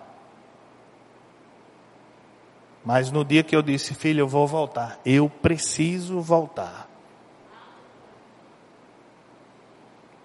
Mas 2.83 3.11
no 3.11 3.23
dia 3.23 3.43
que 3.43 3.55
eu 3.55 3.61
disse, 3.61 3.93
filho, 3.93 4.21
eu 4.21 4.27
vou 4.27 4.47
voltar, 4.47 4.99
eu 5.05 5.29
preciso 5.29 6.19
voltar. 6.19 6.87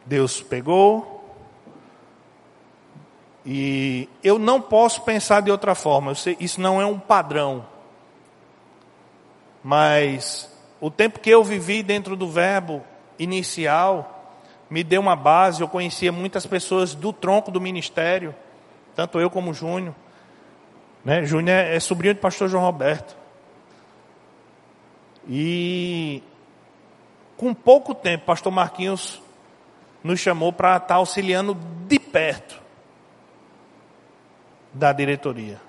Deus 0.06 0.40
pegou, 0.40 1.16
e 3.44 4.08
eu 4.24 4.38
não 4.38 4.60
posso 4.60 5.02
pensar 5.02 5.42
de 5.42 5.50
outra 5.52 5.74
forma, 5.74 6.14
sei, 6.14 6.36
isso 6.40 6.60
não 6.60 6.80
é 6.80 6.86
um 6.86 6.98
padrão. 6.98 7.64
Mas 9.66 10.48
o 10.80 10.92
tempo 10.92 11.18
que 11.18 11.28
eu 11.28 11.42
vivi 11.42 11.82
dentro 11.82 12.14
do 12.14 12.30
verbo 12.30 12.84
inicial 13.18 14.38
me 14.70 14.84
deu 14.84 15.00
uma 15.00 15.16
base, 15.16 15.60
eu 15.60 15.66
conhecia 15.66 16.12
muitas 16.12 16.46
pessoas 16.46 16.94
do 16.94 17.12
tronco 17.12 17.50
do 17.50 17.60
ministério, 17.60 18.32
tanto 18.94 19.18
eu 19.18 19.28
como 19.28 19.52
Júnior. 19.52 19.92
Né? 21.04 21.24
Júnior 21.24 21.56
é, 21.56 21.74
é 21.74 21.80
sobrinho 21.80 22.14
do 22.14 22.20
pastor 22.20 22.48
João 22.48 22.62
Roberto. 22.62 23.16
E 25.28 26.22
com 27.36 27.52
pouco 27.52 27.92
tempo, 27.92 28.24
pastor 28.24 28.52
Marquinhos 28.52 29.20
nos 30.00 30.20
chamou 30.20 30.52
para 30.52 30.76
estar 30.76 30.94
auxiliando 30.94 31.56
de 31.88 31.98
perto 31.98 32.62
da 34.72 34.92
diretoria. 34.92 35.65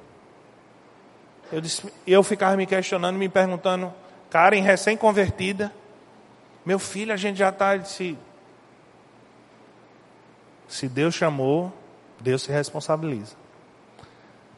Eu, 1.52 1.62
disse, 1.62 1.91
eu 2.06 2.24
ficava 2.24 2.58
me 2.58 2.66
questionando, 2.66 3.18
me 3.18 3.30
perguntando, 3.30 3.93
Karen, 4.30 4.62
recém-convertida, 4.62 5.74
meu 6.66 6.80
filho, 6.80 7.14
a 7.14 7.18
gente 7.18 7.38
já 7.38 7.50
está. 7.50 7.82
Se, 7.84 8.18
se 10.68 10.89
Deus 10.89 11.16
chamou, 11.16 11.72
Deus 12.20 12.41
se 12.41 12.52
responsabiliza. 12.52 13.36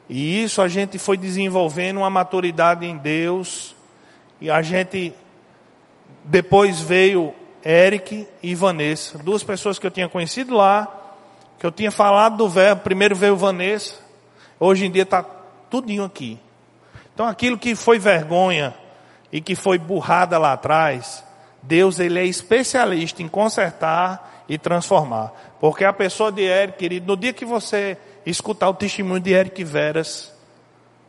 E 0.09 0.43
isso 0.43 0.61
a 0.61 0.67
gente 0.67 0.97
foi 0.97 1.17
desenvolvendo 1.17 1.97
uma 1.97 2.09
maturidade 2.09 2.85
em 2.85 2.97
Deus. 2.97 3.75
E 4.41 4.49
a 4.49 4.61
gente 4.63 5.13
depois 6.23 6.79
veio 6.81 7.33
Eric 7.63 8.27
e 8.41 8.55
Vanessa, 8.55 9.17
duas 9.19 9.43
pessoas 9.43 9.77
que 9.77 9.85
eu 9.85 9.91
tinha 9.91 10.09
conhecido 10.09 10.55
lá, 10.55 10.95
Que 11.59 11.65
eu 11.65 11.71
tinha 11.71 11.91
falado 11.91 12.37
do 12.37 12.47
verbo, 12.47 12.83
primeiro 12.83 13.13
veio 13.15 13.35
Vanessa, 13.35 13.95
hoje 14.57 14.85
em 14.85 14.91
dia 14.91 15.03
está 15.03 15.21
tudinho 15.21 16.05
aqui. 16.05 16.39
Então 17.19 17.27
aquilo 17.27 17.57
que 17.57 17.75
foi 17.75 17.99
vergonha 17.99 18.73
e 19.29 19.41
que 19.41 19.53
foi 19.53 19.77
burrada 19.77 20.37
lá 20.37 20.53
atrás, 20.53 21.21
Deus 21.61 21.99
ele 21.99 22.17
é 22.17 22.23
especialista 22.23 23.21
em 23.21 23.27
consertar 23.27 24.45
e 24.47 24.57
transformar. 24.57 25.33
Porque 25.59 25.83
a 25.83 25.91
pessoa 25.91 26.31
de 26.31 26.43
Eric, 26.43 26.77
querido, 26.77 27.07
no 27.07 27.17
dia 27.17 27.33
que 27.33 27.43
você 27.43 27.97
escutar 28.25 28.69
o 28.69 28.73
testemunho 28.73 29.19
de 29.19 29.33
Eric 29.33 29.61
Veras, 29.65 30.33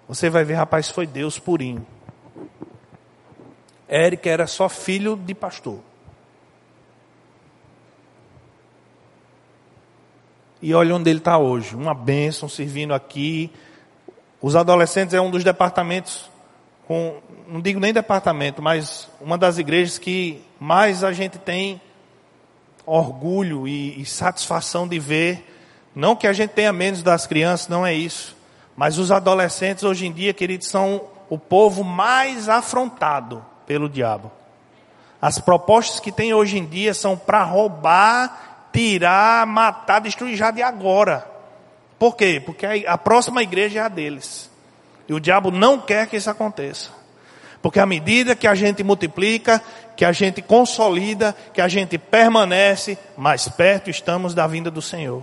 você 0.08 0.28
vai 0.28 0.42
ver, 0.42 0.54
rapaz, 0.54 0.90
foi 0.90 1.06
Deus 1.06 1.38
purinho. 1.38 1.86
Eric 3.88 4.28
era 4.28 4.48
só 4.48 4.68
filho 4.68 5.14
de 5.14 5.32
pastor. 5.32 5.78
E 10.60 10.74
olha 10.74 10.96
onde 10.96 11.08
ele 11.08 11.20
está 11.20 11.38
hoje. 11.38 11.76
Uma 11.76 11.94
bênção 11.94 12.48
servindo 12.48 12.92
aqui. 12.92 13.48
Os 14.42 14.56
adolescentes 14.56 15.14
é 15.14 15.20
um 15.20 15.30
dos 15.30 15.44
departamentos, 15.44 16.30
com, 16.86 17.20
não 17.46 17.60
digo 17.60 17.78
nem 17.78 17.92
departamento, 17.92 18.62
mas 18.62 19.08
uma 19.20 19.36
das 19.36 19.58
igrejas 19.58 19.98
que 19.98 20.42
mais 20.58 21.04
a 21.04 21.12
gente 21.12 21.38
tem 21.38 21.80
orgulho 22.86 23.68
e, 23.68 24.00
e 24.00 24.06
satisfação 24.06 24.88
de 24.88 24.98
ver. 24.98 25.46
Não 25.94 26.16
que 26.16 26.26
a 26.26 26.32
gente 26.32 26.50
tenha 26.50 26.72
menos 26.72 27.02
das 27.02 27.26
crianças, 27.26 27.68
não 27.68 27.86
é 27.86 27.94
isso. 27.94 28.36
Mas 28.76 28.98
os 28.98 29.12
adolescentes 29.12 29.84
hoje 29.84 30.06
em 30.06 30.12
dia, 30.12 30.32
queridos, 30.32 30.68
são 30.68 31.02
o 31.28 31.38
povo 31.38 31.84
mais 31.84 32.48
afrontado 32.48 33.44
pelo 33.66 33.88
diabo. 33.88 34.32
As 35.20 35.38
propostas 35.38 36.00
que 36.00 36.10
tem 36.10 36.32
hoje 36.32 36.58
em 36.58 36.64
dia 36.64 36.94
são 36.94 37.16
para 37.16 37.44
roubar, 37.44 38.68
tirar, 38.72 39.46
matar, 39.46 40.00
destruir 40.00 40.34
já 40.34 40.50
de 40.50 40.62
agora. 40.62 41.29
Por 42.00 42.16
quê? 42.16 42.42
Porque 42.42 42.86
a 42.88 42.96
próxima 42.96 43.42
igreja 43.42 43.80
é 43.80 43.82
a 43.82 43.88
deles. 43.88 44.50
E 45.06 45.12
o 45.12 45.20
diabo 45.20 45.50
não 45.50 45.78
quer 45.78 46.06
que 46.06 46.16
isso 46.16 46.30
aconteça. 46.30 46.90
Porque 47.60 47.78
à 47.78 47.84
medida 47.84 48.34
que 48.34 48.46
a 48.46 48.54
gente 48.54 48.82
multiplica, 48.82 49.62
que 49.94 50.02
a 50.02 50.10
gente 50.10 50.40
consolida, 50.40 51.36
que 51.52 51.60
a 51.60 51.68
gente 51.68 51.98
permanece, 51.98 52.98
mais 53.18 53.48
perto 53.48 53.90
estamos 53.90 54.32
da 54.32 54.46
vinda 54.46 54.70
do 54.70 54.80
Senhor. 54.80 55.22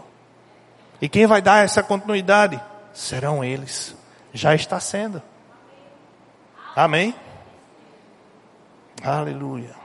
E 1.01 1.09
quem 1.09 1.25
vai 1.25 1.41
dar 1.41 1.65
essa 1.65 1.81
continuidade? 1.81 2.61
Serão 2.93 3.43
eles. 3.43 3.95
Já 4.31 4.53
está 4.53 4.79
sendo. 4.79 5.19
Amém? 6.75 7.15
Aleluia. 9.03 9.75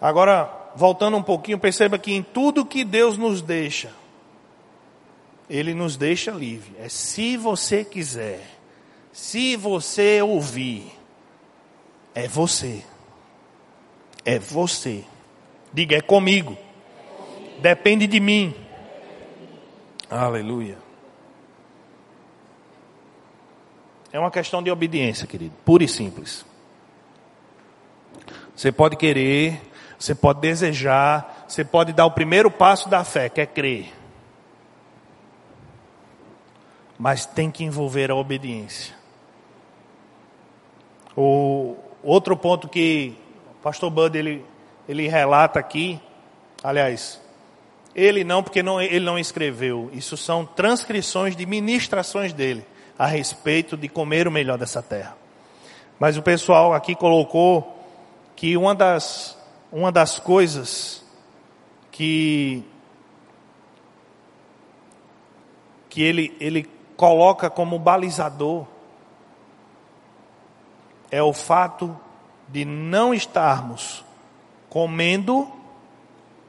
Agora, 0.00 0.63
voltando 0.74 1.16
um 1.16 1.22
pouquinho, 1.22 1.58
perceba 1.58 1.98
que 1.98 2.12
em 2.12 2.22
tudo 2.22 2.64
que 2.64 2.84
Deus 2.84 3.16
nos 3.16 3.40
deixa, 3.40 3.92
Ele 5.48 5.74
nos 5.74 5.96
deixa 5.96 6.30
livre. 6.30 6.74
É 6.78 6.88
se 6.88 7.36
você 7.36 7.84
quiser. 7.84 8.40
Se 9.12 9.54
você 9.56 10.20
ouvir, 10.20 10.92
é 12.14 12.26
você. 12.26 12.82
É 14.24 14.38
você. 14.38 15.04
Diga, 15.72 15.96
é 15.96 16.00
comigo. 16.00 16.56
Depende 17.60 18.06
de 18.06 18.18
mim. 18.18 18.54
Aleluia. 20.10 20.78
É 24.12 24.18
uma 24.18 24.30
questão 24.30 24.62
de 24.62 24.70
obediência, 24.70 25.26
querido. 25.26 25.54
Pura 25.64 25.82
e 25.82 25.88
simples. 25.88 26.44
Você 28.54 28.70
pode 28.70 28.96
querer, 28.96 29.60
você 30.04 30.14
pode 30.14 30.40
desejar, 30.40 31.46
você 31.48 31.64
pode 31.64 31.94
dar 31.94 32.04
o 32.04 32.10
primeiro 32.10 32.50
passo 32.50 32.90
da 32.90 33.02
fé, 33.04 33.30
que 33.30 33.40
é 33.40 33.46
crer. 33.46 33.90
Mas 36.98 37.24
tem 37.24 37.50
que 37.50 37.64
envolver 37.64 38.10
a 38.10 38.14
obediência. 38.14 38.94
O 41.16 41.74
outro 42.02 42.36
ponto 42.36 42.68
que 42.68 43.16
o 43.58 43.62
pastor 43.62 43.88
Bud 43.88 44.18
ele, 44.18 44.44
ele 44.86 45.08
relata 45.08 45.58
aqui, 45.58 45.98
aliás, 46.62 47.18
ele 47.94 48.24
não, 48.24 48.42
porque 48.42 48.62
não, 48.62 48.82
ele 48.82 49.06
não 49.06 49.18
escreveu, 49.18 49.88
isso 49.90 50.18
são 50.18 50.44
transcrições 50.44 51.34
de 51.34 51.46
ministrações 51.46 52.34
dele 52.34 52.66
a 52.98 53.06
respeito 53.06 53.74
de 53.74 53.88
comer 53.88 54.28
o 54.28 54.30
melhor 54.30 54.58
dessa 54.58 54.82
terra. 54.82 55.16
Mas 55.98 56.18
o 56.18 56.22
pessoal 56.22 56.74
aqui 56.74 56.94
colocou 56.94 57.82
que 58.36 58.54
uma 58.54 58.74
das, 58.74 59.38
uma 59.74 59.90
das 59.90 60.20
coisas 60.20 61.04
que, 61.90 62.62
que 65.90 66.00
ele, 66.00 66.32
ele 66.38 66.70
coloca 66.96 67.50
como 67.50 67.76
balizador 67.76 68.68
é 71.10 71.20
o 71.20 71.32
fato 71.32 71.98
de 72.46 72.64
não 72.64 73.12
estarmos 73.12 74.04
comendo 74.70 75.50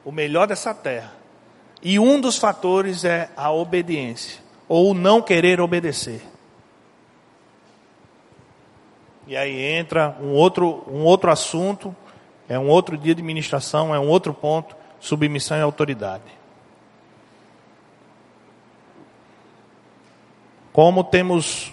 o 0.04 0.12
melhor 0.12 0.46
dessa 0.46 0.72
terra. 0.72 1.12
E 1.82 1.98
um 1.98 2.20
dos 2.20 2.38
fatores 2.38 3.04
é 3.04 3.28
a 3.36 3.50
obediência, 3.50 4.40
ou 4.68 4.94
não 4.94 5.20
querer 5.20 5.60
obedecer. 5.60 6.22
E 9.26 9.36
aí 9.36 9.60
entra 9.60 10.16
um 10.20 10.30
outro, 10.30 10.84
um 10.86 11.02
outro 11.02 11.28
assunto, 11.28 11.94
é 12.48 12.58
um 12.58 12.68
outro 12.68 12.96
dia 12.96 13.14
de 13.14 13.22
ministração, 13.22 13.94
é 13.94 13.98
um 13.98 14.08
outro 14.08 14.32
ponto, 14.32 14.76
submissão 15.00 15.56
e 15.58 15.62
autoridade. 15.62 16.24
Como 20.72 21.02
temos 21.02 21.72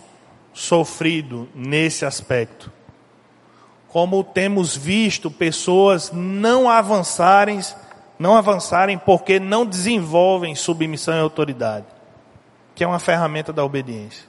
sofrido 0.54 1.50
nesse 1.54 2.06
aspecto? 2.06 2.72
como 3.94 4.24
temos 4.24 4.76
visto 4.76 5.30
pessoas 5.30 6.12
não 6.12 6.68
avançarem, 6.68 7.60
não 8.18 8.36
avançarem 8.36 8.98
porque 8.98 9.40
não 9.40 9.68
desenvolvem 9.68 10.56
submissão 10.56 11.14
e 11.14 11.20
autoridade, 11.20 11.86
que 12.74 12.84
é 12.84 12.88
uma 12.88 12.98
ferramenta 12.98 13.54
da 13.54 13.64
obediência. 13.64 14.26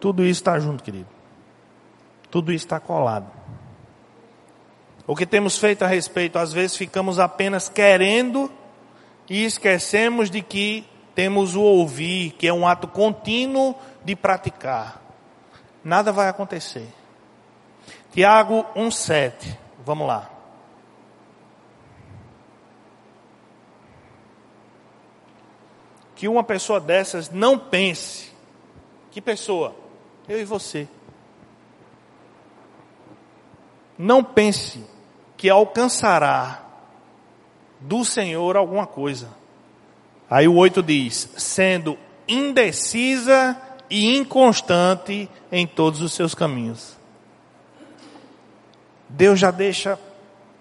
Tudo 0.00 0.22
isso 0.22 0.40
está 0.40 0.58
junto, 0.58 0.82
querido. 0.82 1.17
Tudo 2.30 2.52
isso 2.52 2.66
está 2.66 2.78
colado. 2.78 3.30
O 5.06 5.16
que 5.16 5.24
temos 5.24 5.56
feito 5.56 5.84
a 5.84 5.88
respeito, 5.88 6.38
às 6.38 6.52
vezes 6.52 6.76
ficamos 6.76 7.18
apenas 7.18 7.68
querendo 7.68 8.52
e 9.28 9.44
esquecemos 9.44 10.30
de 10.30 10.42
que 10.42 10.86
temos 11.14 11.56
o 11.56 11.62
ouvir, 11.62 12.32
que 12.32 12.46
é 12.46 12.52
um 12.52 12.66
ato 12.66 12.86
contínuo 12.86 13.74
de 14.04 14.14
praticar, 14.14 15.02
nada 15.82 16.12
vai 16.12 16.28
acontecer. 16.28 16.86
Tiago 18.12 18.64
1,7, 18.76 19.56
vamos 19.84 20.06
lá. 20.06 20.30
Que 26.14 26.28
uma 26.28 26.44
pessoa 26.44 26.80
dessas 26.80 27.30
não 27.30 27.58
pense. 27.58 28.32
Que 29.10 29.20
pessoa? 29.20 29.74
Eu 30.28 30.40
e 30.40 30.44
você. 30.44 30.86
Não 33.98 34.22
pense 34.22 34.84
que 35.36 35.50
alcançará 35.50 36.62
do 37.80 38.04
Senhor 38.04 38.56
alguma 38.56 38.86
coisa. 38.86 39.28
Aí 40.30 40.46
o 40.46 40.54
8 40.54 40.82
diz: 40.82 41.28
sendo 41.36 41.98
indecisa 42.28 43.60
e 43.90 44.16
inconstante 44.16 45.28
em 45.50 45.66
todos 45.66 46.00
os 46.00 46.12
seus 46.12 46.34
caminhos. 46.34 46.96
Deus 49.08 49.40
já 49.40 49.50
deixa 49.50 49.98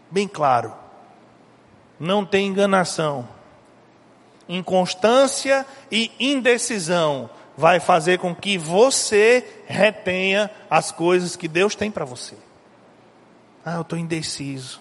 bem 0.09 0.27
claro: 0.27 0.73
não 1.99 2.25
tem 2.25 2.47
enganação. 2.47 3.27
Inconstância 4.49 5.65
e 5.91 6.09
indecisão 6.19 7.29
vai 7.57 7.81
fazer 7.81 8.17
com 8.17 8.33
que 8.33 8.57
você 8.57 9.45
retenha 9.65 10.49
as 10.69 10.89
coisas 10.89 11.35
que 11.35 11.49
Deus 11.49 11.75
tem 11.75 11.91
para 11.91 12.05
você. 12.05 12.46
Ah, 13.69 13.73
eu 13.73 13.81
estou 13.81 13.99
indeciso. 13.99 14.79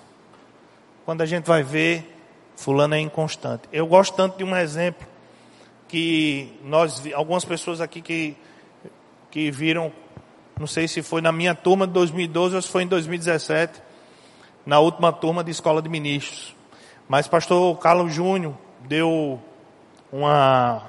Quando 1.05 1.21
a 1.21 1.27
gente 1.27 1.45
vai 1.45 1.61
ver, 1.61 2.17
fulano 2.55 2.95
é 2.95 3.01
inconstante. 3.01 3.65
Eu 3.73 3.85
gosto 3.85 4.15
tanto 4.15 4.39
de 4.39 4.45
um 4.45 4.55
exemplo 4.55 5.05
que 5.89 6.57
nós, 6.63 7.03
algumas 7.13 7.45
pessoas 7.45 7.81
aqui 7.81 8.01
que, 8.01 8.37
que 9.29 9.51
viram, 9.51 9.93
não 10.57 10.69
sei 10.69 10.87
se 10.87 11.03
foi 11.03 11.21
na 11.21 11.33
minha 11.33 11.53
turma 11.53 11.85
de 11.85 11.95
2012 11.95 12.55
ou 12.55 12.63
se 12.63 12.69
foi 12.69 12.85
em 12.85 12.87
2017, 12.87 13.83
na 14.65 14.79
última 14.79 15.13
turma 15.13 15.43
de 15.43 15.51
escola 15.51 15.83
de 15.83 15.89
ministros. 15.89 16.55
Mas 17.09 17.27
pastor 17.27 17.77
Carlos 17.81 18.15
Júnior 18.15 18.55
deu 18.85 19.43
uma, 20.13 20.85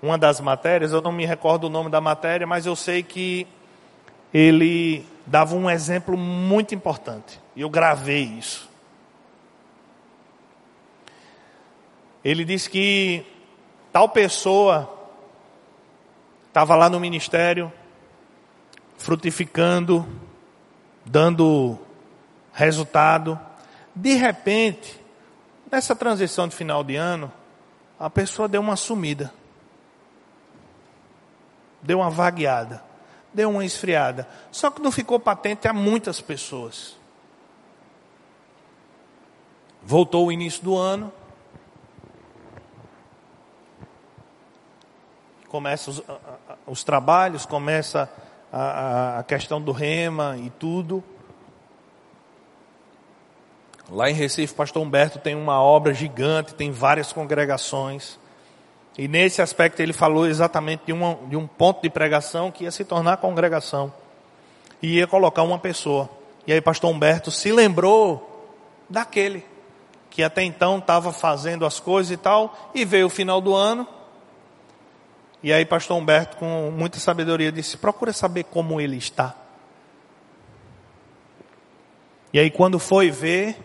uma 0.00 0.16
das 0.16 0.38
matérias, 0.38 0.92
eu 0.92 1.02
não 1.02 1.10
me 1.10 1.26
recordo 1.26 1.64
o 1.64 1.70
nome 1.70 1.90
da 1.90 2.00
matéria, 2.00 2.46
mas 2.46 2.66
eu 2.66 2.76
sei 2.76 3.02
que 3.02 3.48
ele 4.32 5.04
dava 5.26 5.54
um 5.54 5.68
exemplo 5.68 6.16
muito 6.16 6.74
importante. 6.74 7.40
E 7.54 7.62
eu 7.62 7.68
gravei 7.68 8.22
isso. 8.22 8.70
Ele 12.24 12.44
disse 12.44 12.68
que 12.70 13.24
tal 13.92 14.08
pessoa 14.08 14.92
estava 16.48 16.74
lá 16.74 16.88
no 16.88 16.98
ministério, 16.98 17.72
frutificando, 18.96 20.06
dando 21.04 21.78
resultado. 22.52 23.38
De 23.94 24.14
repente, 24.14 25.00
nessa 25.70 25.94
transição 25.94 26.48
de 26.48 26.56
final 26.56 26.82
de 26.82 26.96
ano, 26.96 27.32
a 27.98 28.10
pessoa 28.10 28.48
deu 28.48 28.60
uma 28.60 28.76
sumida. 28.76 29.32
Deu 31.82 31.98
uma 31.98 32.10
vagueada. 32.10 32.82
Deu 33.36 33.50
uma 33.50 33.66
esfriada. 33.66 34.26
Só 34.50 34.70
que 34.70 34.80
não 34.80 34.90
ficou 34.90 35.20
patente 35.20 35.68
a 35.68 35.72
muitas 35.74 36.22
pessoas. 36.22 36.96
Voltou 39.82 40.28
o 40.28 40.32
início 40.32 40.64
do 40.64 40.74
ano. 40.74 41.12
Começa 45.48 45.90
os, 45.90 46.02
os 46.66 46.82
trabalhos, 46.82 47.44
começa 47.44 48.10
a, 48.50 49.18
a 49.18 49.22
questão 49.22 49.60
do 49.60 49.70
rema 49.70 50.38
e 50.38 50.48
tudo. 50.48 51.04
Lá 53.90 54.08
em 54.08 54.14
Recife, 54.14 54.54
pastor 54.54 54.82
Humberto 54.82 55.18
tem 55.18 55.34
uma 55.34 55.62
obra 55.62 55.92
gigante, 55.92 56.54
tem 56.54 56.72
várias 56.72 57.12
congregações. 57.12 58.18
E 58.96 59.06
nesse 59.06 59.42
aspecto 59.42 59.80
ele 59.80 59.92
falou 59.92 60.26
exatamente 60.26 60.84
de, 60.86 60.92
uma, 60.92 61.18
de 61.28 61.36
um 61.36 61.46
ponto 61.46 61.82
de 61.82 61.90
pregação 61.90 62.50
que 62.50 62.64
ia 62.64 62.70
se 62.70 62.84
tornar 62.84 63.18
congregação. 63.18 63.92
E 64.82 64.98
ia 64.98 65.06
colocar 65.06 65.42
uma 65.42 65.58
pessoa. 65.58 66.08
E 66.46 66.52
aí 66.52 66.60
pastor 66.60 66.90
Humberto 66.90 67.30
se 67.30 67.52
lembrou 67.52 68.54
daquele 68.88 69.44
que 70.08 70.22
até 70.22 70.42
então 70.42 70.78
estava 70.78 71.12
fazendo 71.12 71.66
as 71.66 71.78
coisas 71.78 72.10
e 72.10 72.16
tal, 72.16 72.70
e 72.74 72.86
veio 72.86 73.06
o 73.06 73.10
final 73.10 73.38
do 73.40 73.54
ano. 73.54 73.86
E 75.42 75.52
aí 75.52 75.66
pastor 75.66 75.98
Humberto 75.98 76.38
com 76.38 76.70
muita 76.70 76.98
sabedoria 76.98 77.52
disse: 77.52 77.76
"Procura 77.76 78.12
saber 78.12 78.44
como 78.44 78.80
ele 78.80 78.96
está". 78.96 79.34
E 82.32 82.38
aí 82.38 82.50
quando 82.50 82.78
foi 82.78 83.10
ver, 83.10 83.58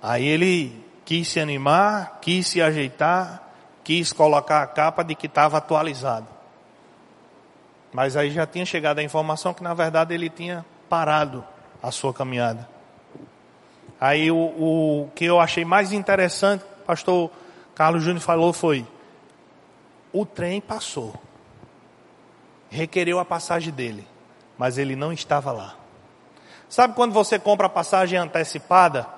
Aí 0.00 0.26
ele 0.26 0.84
quis 1.08 1.26
se 1.26 1.40
animar, 1.40 2.18
quis 2.20 2.46
se 2.48 2.60
ajeitar, 2.60 3.42
quis 3.82 4.12
colocar 4.12 4.62
a 4.62 4.66
capa 4.66 5.02
de 5.02 5.14
que 5.14 5.26
estava 5.26 5.56
atualizado. 5.56 6.26
Mas 7.90 8.14
aí 8.14 8.30
já 8.30 8.46
tinha 8.46 8.66
chegado 8.66 8.98
a 8.98 9.02
informação 9.02 9.54
que 9.54 9.62
na 9.62 9.72
verdade 9.72 10.12
ele 10.12 10.28
tinha 10.28 10.66
parado 10.86 11.42
a 11.82 11.90
sua 11.90 12.12
caminhada. 12.12 12.68
Aí 13.98 14.30
o, 14.30 14.36
o 14.36 15.10
que 15.14 15.24
eu 15.24 15.40
achei 15.40 15.64
mais 15.64 15.92
interessante, 15.92 16.62
o 16.82 16.84
pastor 16.84 17.30
Carlos 17.74 18.02
Júnior 18.02 18.20
falou 18.20 18.52
foi: 18.52 18.86
o 20.12 20.26
trem 20.26 20.60
passou, 20.60 21.14
requereu 22.68 23.18
a 23.18 23.24
passagem 23.24 23.72
dele, 23.72 24.06
mas 24.58 24.76
ele 24.76 24.94
não 24.94 25.10
estava 25.10 25.52
lá. 25.52 25.74
Sabe 26.68 26.92
quando 26.92 27.14
você 27.14 27.38
compra 27.38 27.66
a 27.66 27.70
passagem 27.70 28.18
antecipada? 28.18 29.16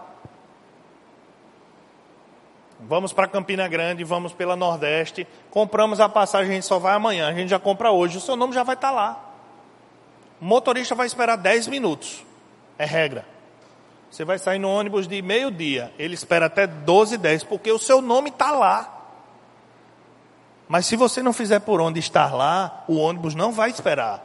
Vamos 2.91 3.13
para 3.13 3.29
Campina 3.29 3.69
Grande, 3.69 4.03
vamos 4.03 4.33
pela 4.33 4.57
Nordeste, 4.57 5.25
compramos 5.49 6.01
a 6.01 6.09
passagem, 6.09 6.51
a 6.51 6.55
gente 6.55 6.67
só 6.67 6.81
vai 6.81 6.93
amanhã, 6.93 7.29
a 7.29 7.33
gente 7.33 7.49
já 7.49 7.59
compra 7.61 7.93
hoje, 7.93 8.19
o 8.19 8.21
seu 8.21 8.35
nome 8.35 8.53
já 8.53 8.65
vai 8.65 8.75
estar 8.75 8.89
tá 8.89 8.93
lá. 8.93 9.33
O 10.41 10.45
motorista 10.45 10.93
vai 10.93 11.07
esperar 11.07 11.37
10 11.37 11.69
minutos, 11.69 12.25
é 12.77 12.85
regra. 12.85 13.25
Você 14.11 14.25
vai 14.25 14.41
sair 14.41 14.59
no 14.59 14.69
ônibus 14.69 15.07
de 15.07 15.23
meio-dia, 15.23 15.95
ele 16.01 16.15
espera 16.15 16.47
até 16.47 16.67
12 16.67 17.15
e 17.15 17.19
10, 17.19 17.45
porque 17.45 17.71
o 17.71 17.79
seu 17.79 18.03
nome 18.03 18.31
está 18.31 18.51
lá. 18.51 18.93
Mas 20.69 20.85
se 20.85 20.97
você 20.97 21.23
não 21.23 21.33
fizer 21.33 21.61
por 21.61 21.81
onde 21.81 22.01
estar 22.01 22.35
lá, 22.35 22.83
o 22.89 22.97
ônibus 22.97 23.37
não 23.37 23.53
vai 23.53 23.71
esperar. 23.71 24.21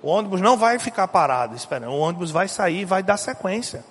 O 0.00 0.08
ônibus 0.08 0.40
não 0.40 0.56
vai 0.56 0.78
ficar 0.78 1.08
parado 1.08 1.56
esperando. 1.56 1.90
O 1.90 1.98
ônibus 1.98 2.30
vai 2.30 2.46
sair 2.46 2.82
e 2.82 2.84
vai 2.84 3.02
dar 3.02 3.16
sequência. 3.16 3.84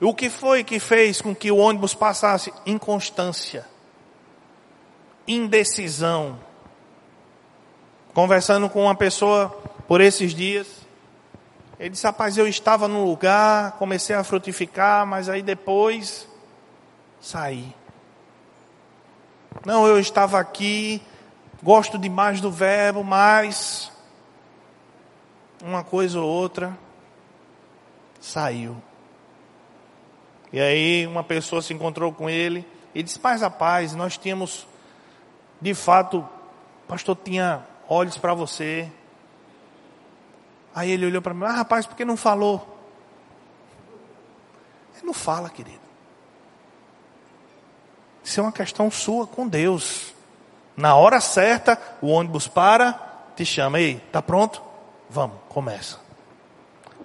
O 0.00 0.14
que 0.14 0.30
foi 0.30 0.62
que 0.62 0.78
fez 0.78 1.20
com 1.20 1.34
que 1.34 1.50
o 1.50 1.56
ônibus 1.56 1.94
passasse? 1.94 2.52
Inconstância, 2.64 3.66
indecisão. 5.26 6.38
Conversando 8.14 8.68
com 8.68 8.82
uma 8.82 8.94
pessoa 8.94 9.48
por 9.88 10.00
esses 10.00 10.32
dias, 10.32 10.68
ele 11.78 11.90
disse: 11.90 12.06
Rapaz, 12.06 12.36
eu 12.36 12.46
estava 12.46 12.86
num 12.86 13.04
lugar, 13.04 13.72
comecei 13.72 14.14
a 14.14 14.22
frutificar, 14.22 15.04
mas 15.04 15.28
aí 15.28 15.42
depois 15.42 16.28
saí. 17.20 17.74
Não, 19.66 19.86
eu 19.86 19.98
estava 19.98 20.38
aqui, 20.38 21.02
gosto 21.62 21.98
demais 21.98 22.40
do 22.40 22.50
verbo, 22.50 23.02
mas 23.02 23.90
uma 25.62 25.82
coisa 25.82 26.20
ou 26.20 26.28
outra 26.28 26.76
saiu. 28.20 28.76
E 30.52 30.60
aí 30.60 31.06
uma 31.06 31.22
pessoa 31.22 31.60
se 31.60 31.74
encontrou 31.74 32.12
com 32.12 32.28
ele 32.28 32.66
e 32.94 33.02
disse: 33.02 33.20
Mas 33.22 33.42
rapaz, 33.42 33.94
nós 33.94 34.16
tínhamos, 34.16 34.66
de 35.60 35.74
fato, 35.74 36.26
pastor 36.86 37.16
tinha 37.16 37.62
olhos 37.88 38.16
para 38.16 38.34
você. 38.34 38.90
Aí 40.74 40.90
ele 40.90 41.06
olhou 41.06 41.22
para 41.22 41.34
mim: 41.34 41.44
Ah, 41.44 41.52
rapaz, 41.52 41.86
por 41.86 41.96
que 41.96 42.04
não 42.04 42.16
falou? 42.16 42.76
Ele 44.96 45.06
não 45.06 45.14
fala, 45.14 45.48
querido. 45.48 45.78
Isso 48.24 48.40
é 48.40 48.42
uma 48.42 48.52
questão 48.52 48.90
sua 48.90 49.26
com 49.26 49.46
Deus. 49.46 50.12
Na 50.76 50.94
hora 50.94 51.20
certa, 51.20 51.80
o 52.00 52.08
ônibus 52.08 52.46
para, 52.46 52.92
te 53.34 53.44
chama, 53.44 53.80
ei, 53.80 54.00
tá 54.12 54.20
pronto? 54.20 54.62
Vamos, 55.08 55.38
começa. 55.48 55.98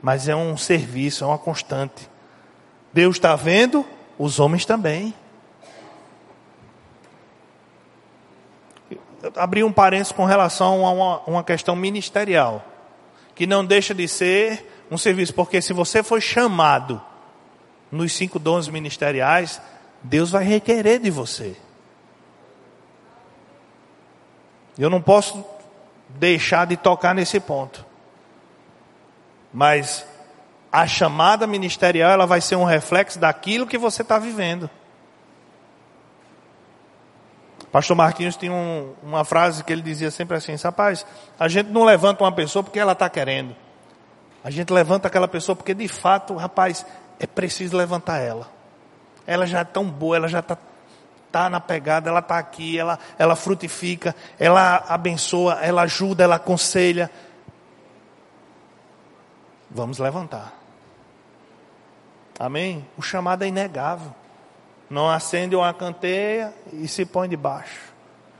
Mas 0.02 0.28
é 0.28 0.36
um 0.36 0.58
serviço, 0.58 1.24
é 1.24 1.28
uma 1.28 1.38
constante. 1.38 2.10
Deus 2.94 3.16
está 3.16 3.36
vendo, 3.36 3.86
os 4.18 4.39
homens 4.39 4.66
também. 4.66 5.14
Abri 9.36 9.64
um 9.64 9.72
parênteses 9.72 10.12
com 10.12 10.26
relação 10.26 10.86
a 10.86 10.91
uma, 10.91 11.20
uma 11.22 11.44
questão 11.44 11.76
ministerial, 11.76 12.64
que 13.34 13.48
não 13.48 13.66
deixa 13.66 13.94
de 13.94 14.08
ser 14.08 14.86
um 14.91 14.98
serviço, 14.98 15.34
porque 15.34 15.62
se 15.62 15.74
você 15.74 16.04
foi 16.04 16.22
chamado 16.22 17.02
nos 17.91 18.14
cinco 18.14 18.38
dons 18.38 18.68
ministeriais, 18.68 19.62
Deus 20.04 20.30
vai 20.30 20.44
requerer 20.44 21.00
de 21.00 21.10
você. 21.10 21.56
Eu 24.78 24.89
não 24.89 25.02
posso 25.02 25.44
deixar 26.10 26.66
de 26.66 26.76
tocar 26.76 27.16
nesse 27.16 27.39
ponto. 27.39 27.86
Mas 29.54 30.06
a 30.74 30.88
chamada 30.88 31.46
ministerial 31.46 32.10
ela 32.10 32.26
vai 32.26 32.42
ser 32.42 32.56
um 32.56 32.64
reflexo 32.64 33.20
daquilo 33.20 33.68
que 33.68 33.78
você 33.78 34.02
está 34.02 34.18
vivendo. 34.18 34.68
Pastor 37.72 37.96
Marquinhos 37.96 38.36
tinha 38.36 38.52
um, 38.52 38.92
uma 39.04 39.24
frase 39.24 39.64
que 39.64 39.72
ele 39.72 39.84
dizia 39.84 40.10
sempre 40.10 40.36
assim: 40.36 40.56
rapaz, 40.56 41.06
a 41.40 41.48
gente 41.48 41.70
não 41.70 41.84
levanta 41.84 42.24
uma 42.24 42.32
pessoa 42.32 42.64
porque 42.64 42.80
ela 42.80 42.94
está 42.94 43.08
querendo. 43.08 43.56
A 44.44 44.50
gente 44.50 44.74
levanta 44.74 45.08
aquela 45.08 45.28
pessoa 45.28 45.56
porque 45.56 45.76
de 45.76 45.88
fato, 45.88 46.36
rapaz, 46.36 46.84
é 47.20 47.28
preciso 47.28 47.78
levantar 47.78 48.18
ela. 48.18 48.50
Ela 49.28 49.46
já 49.46 49.60
é 49.60 49.64
tão 49.64 49.88
boa, 49.88 50.16
ela 50.16 50.28
já 50.28 50.40
está 50.40 50.58
tá 51.32 51.52
na 51.52 51.60
pegada, 51.60 52.10
ela 52.10 52.20
está 52.20 52.40
aqui, 52.40 52.80
ela, 52.80 52.98
ela 53.18 53.36
frutifica, 53.36 54.16
ela 54.40 54.84
abençoa, 54.90 55.60
ela 55.62 55.84
ajuda, 55.84 56.24
ela 56.24 56.36
aconselha. 56.36 57.12
Vamos 59.70 60.00
levantar. 60.00 60.62
Amém? 62.40 62.86
O 62.98 63.02
chamado 63.02 63.44
é 63.44 63.48
inegável. 63.48 64.14
Não 64.90 65.10
acende 65.10 65.56
uma 65.56 65.74
canteia 65.74 66.54
e 66.72 66.88
se 66.88 67.06
põe 67.06 67.28
debaixo. 67.30 67.94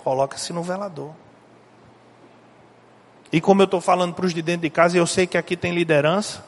Coloca-se 0.04 0.52
no 0.54 0.62
velador. 0.62 1.12
E 3.32 3.42
como 3.42 3.62
eu 3.62 3.66
estou 3.66 3.82
falando 3.82 4.14
para 4.14 4.26
os 4.26 4.34
de 4.34 4.42
dentro 4.42 4.62
de 4.62 4.70
casa, 4.70 4.96
e 4.96 5.00
eu 5.00 5.08
sei 5.08 5.26
que 5.26 5.38
aqui 5.38 5.58
tem 5.58 5.74
liderança, 5.74 6.44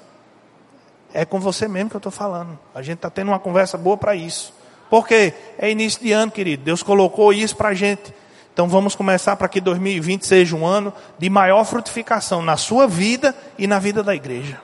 é 1.14 1.26
com 1.26 1.40
você 1.40 1.68
mesmo 1.68 1.90
que 1.90 1.96
eu 1.96 2.00
estou 2.00 2.12
falando. 2.12 2.60
A 2.76 2.82
gente 2.82 2.98
está 2.98 3.10
tendo 3.10 3.30
uma 3.30 3.40
conversa 3.40 3.78
boa 3.78 3.98
para 3.98 4.16
isso. 4.16 4.54
Porque 4.90 5.34
é 5.58 5.72
início 5.72 6.02
de 6.02 6.12
ano, 6.12 6.32
querido. 6.32 6.64
Deus 6.64 6.84
colocou 6.84 7.34
isso 7.34 7.56
para 7.56 7.70
a 7.70 7.74
gente. 7.74 8.14
Então 8.54 8.68
vamos 8.68 8.96
começar 8.96 9.36
para 9.36 9.48
que 9.48 9.60
2020 9.60 10.26
seja 10.26 10.56
um 10.56 10.66
ano 10.66 10.94
de 11.18 11.30
maior 11.30 11.64
frutificação 11.66 12.42
na 12.42 12.56
sua 12.56 12.88
vida 12.88 13.36
e 13.58 13.66
na 13.66 13.80
vida 13.80 14.04
da 14.04 14.14
igreja. 14.14 14.62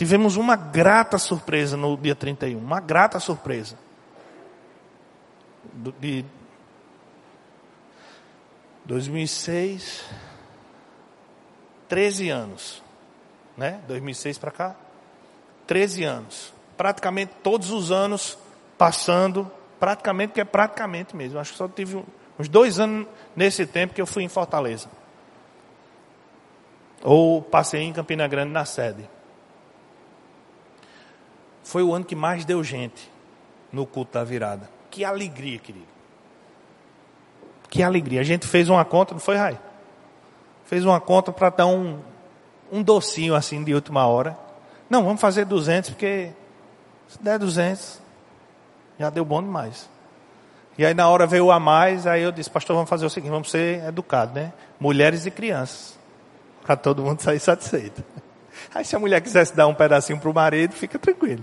Tivemos 0.00 0.36
uma 0.36 0.56
grata 0.56 1.18
surpresa 1.18 1.76
no 1.76 1.94
dia 1.94 2.14
31, 2.14 2.58
uma 2.58 2.80
grata 2.80 3.20
surpresa. 3.20 3.76
De, 6.00 6.24
2006, 8.86 10.02
13 11.86 12.30
anos, 12.30 12.82
né? 13.58 13.78
2006 13.88 14.38
para 14.38 14.50
cá, 14.50 14.76
13 15.66 16.04
anos. 16.04 16.54
Praticamente 16.78 17.32
todos 17.42 17.70
os 17.70 17.92
anos 17.92 18.38
passando, 18.78 19.52
praticamente 19.78 20.32
que 20.32 20.40
é 20.40 20.46
praticamente 20.46 21.14
mesmo. 21.14 21.38
Acho 21.38 21.52
que 21.52 21.58
só 21.58 21.68
tive 21.68 22.02
uns 22.38 22.48
dois 22.48 22.80
anos 22.80 23.06
nesse 23.36 23.66
tempo 23.66 23.92
que 23.92 24.00
eu 24.00 24.06
fui 24.06 24.22
em 24.22 24.30
Fortaleza. 24.30 24.88
Ou 27.02 27.42
passei 27.42 27.82
em 27.82 27.92
Campina 27.92 28.26
Grande 28.26 28.50
na 28.50 28.64
sede. 28.64 29.06
Foi 31.70 31.84
o 31.84 31.94
ano 31.94 32.04
que 32.04 32.16
mais 32.16 32.44
deu 32.44 32.64
gente 32.64 33.08
no 33.72 33.86
culto 33.86 34.14
da 34.14 34.24
virada. 34.24 34.68
Que 34.90 35.04
alegria, 35.04 35.56
querido. 35.56 35.86
Que 37.68 37.80
alegria. 37.80 38.20
A 38.20 38.24
gente 38.24 38.44
fez 38.44 38.68
uma 38.68 38.84
conta, 38.84 39.14
não 39.14 39.20
foi, 39.20 39.36
Rai? 39.36 39.56
Fez 40.64 40.84
uma 40.84 41.00
conta 41.00 41.30
para 41.30 41.48
dar 41.48 41.66
um, 41.66 42.00
um 42.72 42.82
docinho 42.82 43.36
assim 43.36 43.62
de 43.62 43.72
última 43.72 44.04
hora. 44.04 44.36
Não, 44.90 45.04
vamos 45.04 45.20
fazer 45.20 45.44
200, 45.44 45.90
porque 45.90 46.32
se 47.06 47.22
der 47.22 47.38
200, 47.38 48.00
já 48.98 49.08
deu 49.08 49.24
bom 49.24 49.40
demais. 49.40 49.88
E 50.76 50.84
aí 50.84 50.92
na 50.92 51.08
hora 51.08 51.24
veio 51.24 51.52
a 51.52 51.60
mais, 51.60 52.04
aí 52.04 52.22
eu 52.22 52.32
disse, 52.32 52.50
pastor, 52.50 52.74
vamos 52.74 52.90
fazer 52.90 53.06
o 53.06 53.10
seguinte, 53.10 53.30
vamos 53.30 53.48
ser 53.48 53.84
educados, 53.84 54.34
né? 54.34 54.52
Mulheres 54.80 55.24
e 55.24 55.30
crianças. 55.30 55.96
Para 56.64 56.74
todo 56.74 57.00
mundo 57.00 57.20
sair 57.22 57.38
satisfeito. 57.38 58.02
Aí 58.74 58.84
se 58.84 58.94
a 58.96 58.98
mulher 58.98 59.20
quisesse 59.20 59.54
dar 59.54 59.68
um 59.68 59.74
pedacinho 59.74 60.18
para 60.18 60.28
o 60.28 60.34
marido, 60.34 60.74
fica 60.74 60.98
tranquilo. 60.98 61.42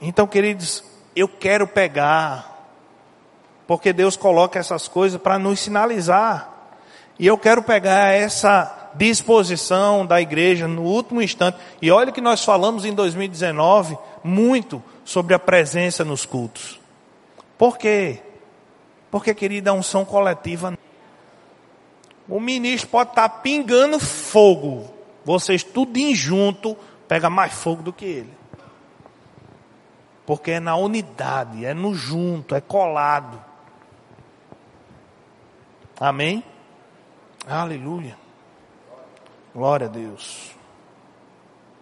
Então, 0.00 0.26
queridos, 0.26 0.82
eu 1.14 1.28
quero 1.28 1.66
pegar, 1.66 2.72
porque 3.66 3.92
Deus 3.92 4.16
coloca 4.16 4.58
essas 4.58 4.88
coisas 4.88 5.20
para 5.20 5.38
nos 5.38 5.60
sinalizar. 5.60 6.48
E 7.18 7.26
eu 7.26 7.36
quero 7.36 7.62
pegar 7.62 8.12
essa 8.12 8.90
disposição 8.94 10.06
da 10.06 10.20
igreja 10.20 10.66
no 10.66 10.82
último 10.82 11.20
instante. 11.20 11.58
E 11.82 11.90
olha 11.90 12.12
que 12.12 12.20
nós 12.20 12.42
falamos 12.44 12.84
em 12.84 12.94
2019 12.94 13.98
muito 14.24 14.82
sobre 15.04 15.34
a 15.34 15.38
presença 15.38 16.04
nos 16.04 16.24
cultos. 16.24 16.80
Por 17.58 17.76
quê? 17.76 18.20
Porque, 19.10 19.34
querida, 19.34 19.70
a 19.70 19.74
unção 19.74 20.04
coletiva. 20.04 20.78
O 22.26 22.40
ministro 22.40 22.88
pode 22.88 23.10
estar 23.10 23.28
pingando 23.28 23.98
fogo. 23.98 24.88
Vocês 25.24 25.62
tudo 25.62 25.96
em 25.98 26.14
junto 26.14 26.76
pega 27.06 27.28
mais 27.28 27.52
fogo 27.52 27.82
do 27.82 27.92
que 27.92 28.04
ele. 28.04 28.39
Porque 30.30 30.52
é 30.52 30.60
na 30.60 30.76
unidade, 30.76 31.64
é 31.64 31.74
no 31.74 31.92
junto, 31.92 32.54
é 32.54 32.60
colado. 32.60 33.36
Amém? 35.98 36.44
Aleluia. 37.48 38.16
Glória 39.52 39.88
a 39.88 39.90
Deus. 39.90 40.54